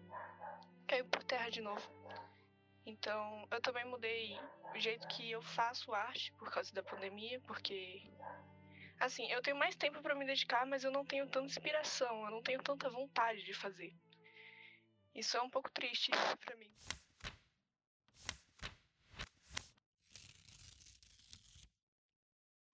Caiu 0.87 1.07
por 1.07 1.23
terra 1.25 1.49
de 1.49 1.63
novo. 1.63 1.89
Então, 2.89 3.47
eu 3.51 3.61
também 3.61 3.85
mudei 3.85 4.41
o 4.75 4.79
jeito 4.79 5.07
que 5.09 5.31
eu 5.31 5.43
faço 5.43 5.93
arte 5.93 6.33
por 6.39 6.51
causa 6.51 6.73
da 6.73 6.83
pandemia, 6.83 7.39
porque 7.43 8.11
assim, 8.99 9.31
eu 9.31 9.43
tenho 9.43 9.59
mais 9.59 9.77
tempo 9.77 10.01
para 10.01 10.15
me 10.15 10.25
dedicar, 10.25 10.65
mas 10.65 10.85
eu 10.85 10.91
não 10.91 11.05
tenho 11.05 11.29
tanta 11.29 11.45
inspiração, 11.45 12.25
eu 12.25 12.31
não 12.31 12.43
tenho 12.43 12.63
tanta 12.63 12.89
vontade 12.89 13.45
de 13.45 13.53
fazer. 13.53 13.95
Isso 15.15 15.37
é 15.37 15.43
um 15.43 15.51
pouco 15.51 15.71
triste 15.71 16.11
para 16.43 16.57
mim. 16.57 16.73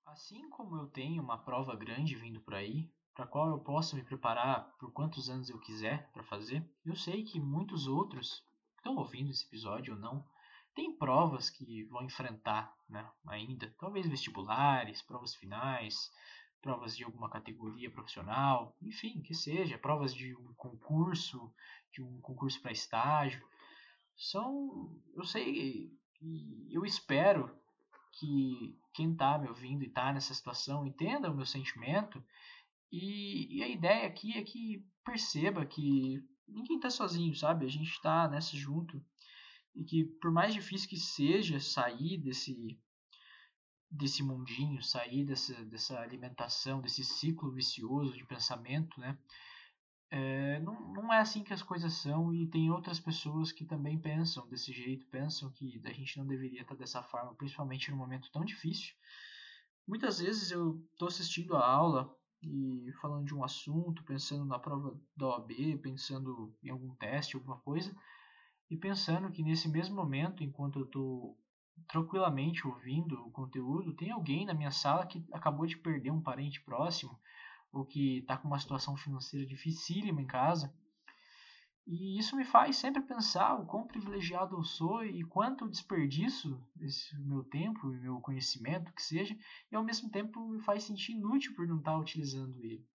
Assim 0.07 0.48
como 0.48 0.77
eu 0.77 0.87
tenho 0.87 1.20
uma 1.20 1.44
prova 1.44 1.74
grande 1.74 2.14
vindo 2.14 2.40
por 2.40 2.55
aí, 2.55 2.88
para 3.12 3.27
qual 3.27 3.48
eu 3.48 3.59
posso 3.59 3.96
me 3.96 4.05
preparar 4.05 4.72
por 4.79 4.92
quantos 4.92 5.29
anos 5.29 5.50
eu 5.50 5.59
quiser 5.59 6.09
para 6.12 6.22
fazer, 6.22 6.64
eu 6.85 6.94
sei 6.94 7.24
que 7.24 7.40
muitos 7.40 7.88
outros 7.88 8.44
estão 8.85 8.97
ouvindo 8.97 9.31
esse 9.31 9.47
episódio 9.47 9.94
ou 9.94 10.01
não, 10.01 10.23
tem 10.75 10.94
provas 10.94 11.49
que 11.49 11.85
vão 11.85 12.05
enfrentar 12.05 12.77
né, 12.87 13.11
ainda, 13.29 13.75
talvez 13.79 14.07
vestibulares, 14.07 15.01
provas 15.01 15.35
finais, 15.35 16.11
provas 16.61 16.94
de 16.94 17.05
alguma 17.05 17.31
categoria 17.31 17.90
profissional, 17.90 18.77
enfim, 18.83 19.23
que 19.23 19.35
seja, 19.35 19.79
provas 19.79 20.14
de 20.14 20.37
um 20.37 20.53
concurso, 20.55 21.53
de 21.92 22.03
um 22.03 22.20
concurso 22.20 22.61
para 22.61 22.73
estágio. 22.73 23.42
São, 24.16 24.94
eu 25.14 25.25
sei, 25.25 25.90
eu 26.70 26.85
espero 26.85 27.51
que 28.18 28.79
quem 28.92 29.12
está 29.12 29.38
me 29.38 29.49
ouvindo 29.49 29.83
e 29.83 29.88
está 29.88 30.12
nessa 30.12 30.35
situação 30.35 30.87
entenda 30.87 31.31
o 31.31 31.35
meu 31.35 31.47
sentimento. 31.47 32.23
E, 32.92 33.59
e, 33.59 33.62
a 33.62 33.68
ideia 33.68 34.07
aqui 34.07 34.37
é 34.37 34.42
que 34.42 34.87
perceba 35.05 35.64
que 35.66 36.23
ninguém 36.48 36.78
tá 36.78 36.90
sozinho, 36.90 37.35
sabe? 37.35 37.66
A 37.66 37.68
gente 37.68 38.00
tá 38.00 38.28
nessa 38.28 38.57
junto. 38.57 39.02
E 39.74 39.85
que 39.85 40.04
por 40.04 40.30
mais 40.30 40.54
difícil 40.54 40.88
que 40.88 40.96
seja 40.96 41.59
sair 41.59 42.18
desse 42.18 42.78
desse 43.90 44.24
mundinho, 44.24 44.83
sair 44.83 45.24
dessa, 45.24 45.64
dessa 45.66 46.00
alimentação, 46.00 46.80
desse 46.80 47.04
ciclo 47.04 47.52
vicioso 47.52 48.16
de 48.16 48.26
pensamento, 48.26 48.98
né? 48.98 49.16
É, 50.11 50.61
não, 50.61 50.92
não 50.92 51.12
é 51.12 51.18
assim 51.18 51.42
que 51.42 51.52
as 51.52 51.62
coisas 51.62 51.92
são 51.94 52.33
e 52.35 52.46
tem 52.46 52.70
outras 52.70 53.00
pessoas 53.00 53.52
que 53.52 53.64
também 53.64 53.98
pensam 53.98 54.48
desse 54.48 54.72
jeito, 54.72 55.07
pensam 55.07 55.50
que 55.50 55.80
a 55.85 55.92
gente 55.92 56.18
não 56.18 56.26
deveria 56.26 56.62
estar 56.62 56.74
dessa 56.74 57.02
forma, 57.02 57.35
principalmente 57.35 57.90
num 57.90 57.96
momento 57.96 58.30
tão 58.33 58.44
difícil. 58.44 58.94
Muitas 59.87 60.18
vezes 60.18 60.50
eu 60.50 60.80
estou 60.92 61.09
assistindo 61.09 61.57
a 61.57 61.66
aula 61.66 62.12
e 62.44 62.92
falando 63.00 63.26
de 63.26 63.35
um 63.35 63.42
assunto, 63.42 64.04
pensando 64.04 64.44
na 64.44 64.59
prova 64.59 64.98
da 65.16 65.28
OAB, 65.28 65.78
pensando 65.83 66.54
em 66.62 66.70
algum 66.70 66.94
teste, 66.94 67.37
alguma 67.37 67.57
coisa, 67.59 67.94
e 68.70 68.76
pensando 68.76 69.30
que 69.30 69.42
nesse 69.42 69.68
mesmo 69.68 69.94
momento, 69.94 70.42
enquanto 70.42 70.78
eu 70.78 70.85
estou 70.85 71.38
tranquilamente 71.88 72.66
ouvindo 72.66 73.14
o 73.26 73.30
conteúdo, 73.30 73.94
tem 73.94 74.11
alguém 74.11 74.46
na 74.46 74.54
minha 74.54 74.70
sala 74.70 75.07
que 75.07 75.24
acabou 75.33 75.66
de 75.66 75.76
perder 75.76 76.11
um 76.11 76.22
parente 76.22 76.61
próximo 76.62 77.18
ou 77.72 77.85
que 77.85 78.18
está 78.18 78.37
com 78.37 78.46
uma 78.46 78.59
situação 78.59 78.96
financeira 78.96 79.44
dificílima 79.44 80.22
em 80.22 80.26
casa. 80.26 80.72
E 81.87 82.18
isso 82.18 82.35
me 82.35 82.44
faz 82.44 82.77
sempre 82.77 83.03
pensar 83.03 83.55
o 83.61 83.66
quão 83.66 83.87
privilegiado 83.87 84.57
eu 84.57 84.64
sou 84.64 85.05
e 85.05 85.23
quanto 85.23 85.64
eu 85.64 85.68
desperdiço 85.68 86.59
esse 86.81 87.14
meu 87.20 87.44
tempo 87.44 87.92
e 87.92 88.01
meu 88.01 88.20
conhecimento, 88.20 88.92
que 88.92 89.03
seja, 89.03 89.37
e 89.70 89.77
ao 89.77 89.85
mesmo 89.85 90.11
tempo 90.11 90.49
me 90.49 90.61
faz 90.62 90.85
sentir 90.85 91.12
inútil 91.12 91.55
por 91.55 91.66
não 91.68 91.79
estar 91.79 91.99
utilizando 91.99 92.59
ele. 92.64 92.87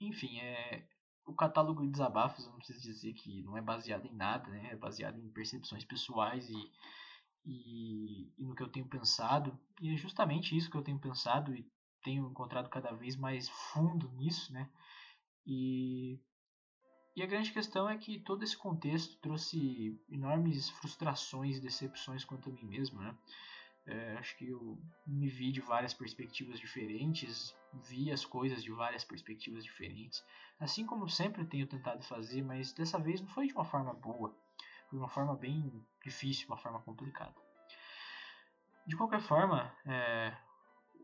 Enfim, 0.00 0.38
é, 0.40 0.84
o 1.24 1.32
catálogo 1.32 1.82
de 1.82 1.92
desabafos, 1.92 2.44
eu 2.44 2.50
não 2.50 2.58
preciso 2.58 2.80
dizer 2.80 3.12
que 3.12 3.42
não 3.42 3.56
é 3.56 3.62
baseado 3.62 4.06
em 4.06 4.14
nada, 4.14 4.48
né? 4.50 4.70
é 4.72 4.76
baseado 4.76 5.18
em 5.20 5.30
percepções 5.30 5.84
pessoais 5.84 6.48
e 6.48 6.72
e, 7.48 8.30
e 8.36 8.44
no 8.44 8.54
que 8.54 8.62
eu 8.62 8.68
tenho 8.68 8.86
pensado. 8.86 9.58
E 9.80 9.92
é 9.92 9.96
justamente 9.96 10.56
isso 10.56 10.70
que 10.70 10.76
eu 10.76 10.82
tenho 10.82 10.98
pensado 10.98 11.54
e 11.54 11.66
tenho 12.02 12.28
encontrado 12.30 12.68
cada 12.68 12.92
vez 12.92 13.16
mais 13.16 13.48
fundo 13.48 14.10
nisso, 14.12 14.52
né? 14.52 14.70
E, 15.46 16.20
e 17.18 17.22
a 17.22 17.26
grande 17.26 17.52
questão 17.52 17.88
é 17.88 17.96
que 17.96 18.18
todo 18.20 18.44
esse 18.44 18.56
contexto 18.56 19.16
trouxe 19.18 19.98
enormes 20.08 20.70
frustrações 20.70 21.56
e 21.56 21.60
decepções 21.60 22.24
quanto 22.24 22.48
a 22.48 22.52
mim 22.52 22.64
mesmo, 22.64 23.00
né? 23.00 23.14
É, 23.86 24.16
acho 24.18 24.36
que 24.36 24.48
eu 24.48 24.78
me 25.06 25.28
vi 25.28 25.50
de 25.50 25.60
várias 25.60 25.94
perspectivas 25.94 26.60
diferentes, 26.60 27.56
vi 27.72 28.12
as 28.12 28.24
coisas 28.24 28.62
de 28.62 28.70
várias 28.70 29.02
perspectivas 29.02 29.64
diferentes, 29.64 30.22
assim 30.60 30.84
como 30.84 31.08
sempre 31.08 31.44
tenho 31.44 31.66
tentado 31.66 32.02
fazer, 32.04 32.42
mas 32.42 32.72
dessa 32.72 32.98
vez 32.98 33.20
não 33.20 33.28
foi 33.28 33.46
de 33.46 33.54
uma 33.54 33.64
forma 33.64 33.94
boa 33.94 34.34
de 34.90 34.96
uma 34.96 35.08
forma 35.08 35.34
bem 35.36 35.84
difícil, 36.02 36.46
uma 36.48 36.56
forma 36.56 36.80
complicada. 36.80 37.34
De 38.86 38.96
qualquer 38.96 39.20
forma, 39.20 39.72
é, 39.86 40.34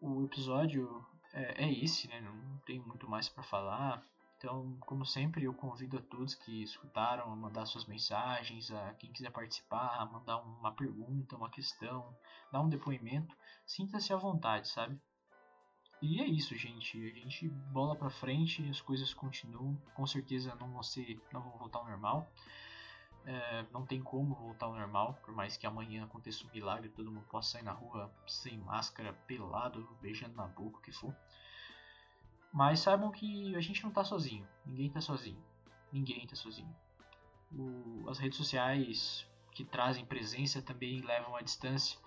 o 0.01 0.25
episódio 0.25 1.05
é, 1.33 1.65
é, 1.65 1.73
esse, 1.73 2.09
né? 2.09 2.21
não 2.21 2.59
tem 2.65 2.81
muito 2.81 3.09
mais 3.09 3.29
para 3.29 3.43
falar. 3.43 4.03
Então, 4.45 4.77
como 4.81 5.07
sempre, 5.07 5.45
eu 5.45 5.55
convido 5.55 5.97
a 5.97 6.03
todos 6.03 6.35
que 6.35 6.63
escutaram 6.63 7.33
a 7.33 7.35
mandar 7.35 7.65
suas 7.65 7.87
mensagens, 7.87 8.71
a 8.71 8.93
quem 8.93 9.11
quiser 9.11 9.31
participar, 9.31 9.97
a 9.99 10.05
mandar 10.05 10.37
uma 10.37 10.71
pergunta, 10.71 11.35
uma 11.35 11.49
questão, 11.49 12.15
dar 12.53 12.61
um 12.61 12.69
depoimento. 12.69 13.35
Sinta-se 13.67 14.13
à 14.13 14.17
vontade, 14.19 14.69
sabe? 14.69 15.01
E 16.03 16.21
é 16.21 16.27
isso, 16.27 16.55
gente. 16.55 17.03
A 17.11 17.15
gente 17.21 17.49
bola 17.49 17.97
pra 17.97 18.11
frente, 18.11 18.69
as 18.69 18.83
coisas 18.83 19.15
continuam. 19.15 19.81
Com 19.95 20.07
certeza 20.07 20.55
não 20.57 20.71
vão, 20.71 20.83
ser, 20.83 21.19
não 21.33 21.41
vão 21.41 21.57
voltar 21.57 21.79
ao 21.79 21.89
normal 21.89 22.31
é, 23.27 23.65
não 23.73 23.87
tem 23.87 24.03
como 24.03 24.35
voltar 24.35 24.67
ao 24.67 24.75
normal, 24.75 25.15
por 25.25 25.35
mais 25.35 25.57
que 25.57 25.67
amanhã 25.67 26.05
aconteça 26.05 26.47
um 26.47 26.51
milagre, 26.51 26.91
todo 26.91 27.11
mundo 27.11 27.27
possa 27.27 27.53
sair 27.53 27.63
na 27.63 27.73
rua 27.73 28.13
sem 28.27 28.59
máscara, 28.59 29.15
pelado, 29.27 29.97
beijando 30.01 30.35
na 30.35 30.47
boca, 30.47 30.79
o 30.79 30.83
que 30.83 30.93
for. 30.93 31.15
Mas 32.55 32.79
saibam 32.79 33.11
que 33.11 33.57
a 33.57 33.61
gente 33.61 33.83
não 33.83 33.89
está 33.89 34.05
sozinho, 34.05 34.47
ninguém 34.65 34.87
está 34.87 35.01
sozinho, 35.01 35.43
ninguém 35.93 36.23
está 36.23 36.37
sozinho. 36.37 36.73
O, 37.53 38.09
as 38.09 38.17
redes 38.17 38.39
sociais 38.39 39.29
que 39.51 39.65
trazem 39.65 40.05
presença 40.05 40.63
também 40.63 41.01
levam 41.01 41.35
à 41.35 41.43
distância, 41.43 41.99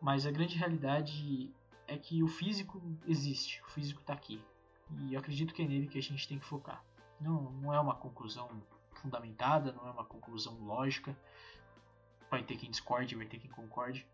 mas 0.00 0.26
a 0.26 0.32
grande 0.32 0.58
realidade 0.58 1.54
é 1.86 1.96
que 1.96 2.20
o 2.20 2.26
físico 2.26 2.82
existe, 3.06 3.62
o 3.62 3.70
físico 3.70 4.00
está 4.00 4.12
aqui, 4.12 4.42
e 4.90 5.14
eu 5.14 5.20
acredito 5.20 5.54
que 5.54 5.62
é 5.62 5.68
nele 5.68 5.86
que 5.86 5.98
a 5.98 6.02
gente 6.02 6.26
tem 6.26 6.40
que 6.40 6.44
focar. 6.44 6.84
Não, 7.20 7.52
não 7.52 7.72
é 7.72 7.78
uma 7.78 7.94
conclusão 7.94 8.50
fundamentada, 8.94 9.70
não 9.70 9.86
é 9.86 9.90
uma 9.92 10.04
conclusão 10.04 10.58
lógica. 10.64 11.16
Vai 12.28 12.42
ter 12.42 12.56
quem 12.56 12.70
discorde, 12.70 13.14
vai 13.14 13.26
ter 13.26 13.38
quem 13.38 13.50
concorde. 13.52 14.04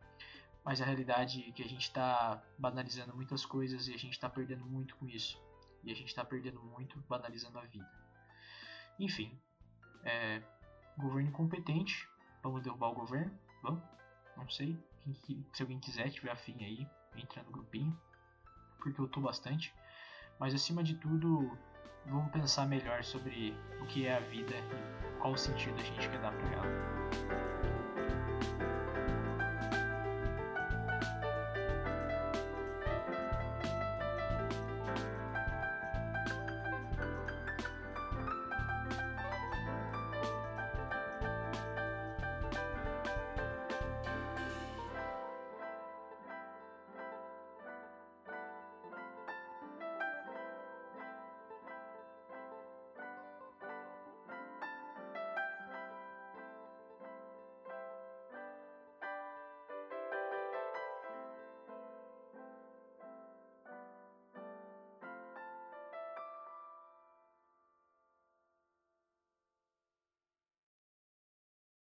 Mas 0.65 0.81
a 0.81 0.85
realidade 0.85 1.45
é 1.47 1.53
que 1.53 1.63
a 1.63 1.69
gente 1.69 1.83
está 1.83 2.43
banalizando 2.59 3.15
muitas 3.15 3.45
coisas 3.45 3.87
e 3.87 3.95
a 3.95 3.99
gente 3.99 4.13
está 4.13 4.31
perdendo 4.31 4.65
muito 4.65 4.97
com 4.97 5.07
isso. 5.07 5.39
E 5.83 5.93
a 5.93 5.95
gente 5.95 6.09
está 6.09 6.25
perdendo 6.25 6.63
muito 6.63 6.99
banalizando 7.07 7.59
a 7.59 7.63
vida. 7.63 7.89
Enfim, 8.99 9.39
é, 10.05 10.43
governo 10.97 11.29
incompetente. 11.29 12.09
Vamos 12.43 12.63
derrubar 12.63 12.89
o 12.89 12.95
governo? 12.95 13.39
Vamos? 13.63 13.83
Não 14.37 14.49
sei. 14.49 14.79
Se 15.53 15.63
alguém 15.63 15.79
quiser, 15.79 16.11
tiver 16.11 16.31
afim 16.31 16.57
aí, 16.65 16.89
entra 17.15 17.43
no 17.43 17.51
grupinho. 17.51 17.99
Porque 18.79 18.99
eu 18.99 19.09
tô 19.09 19.21
bastante. 19.21 19.75
Mas 20.39 20.55
acima 20.55 20.83
de 20.83 20.95
tudo, 20.95 21.57
vamos 22.07 22.31
pensar 22.33 22.67
melhor 22.67 23.05
sobre 23.05 23.55
o 23.81 23.87
que 23.87 24.07
é 24.07 24.17
a 24.17 24.21
vida 24.21 24.55
e 24.55 25.21
qual 25.21 25.37
sentido 25.37 25.75
a 25.79 25.85
gente 25.85 26.09
quer 26.09 26.21
dar 26.21 26.33
para 26.33 26.49
ela. 26.49 27.94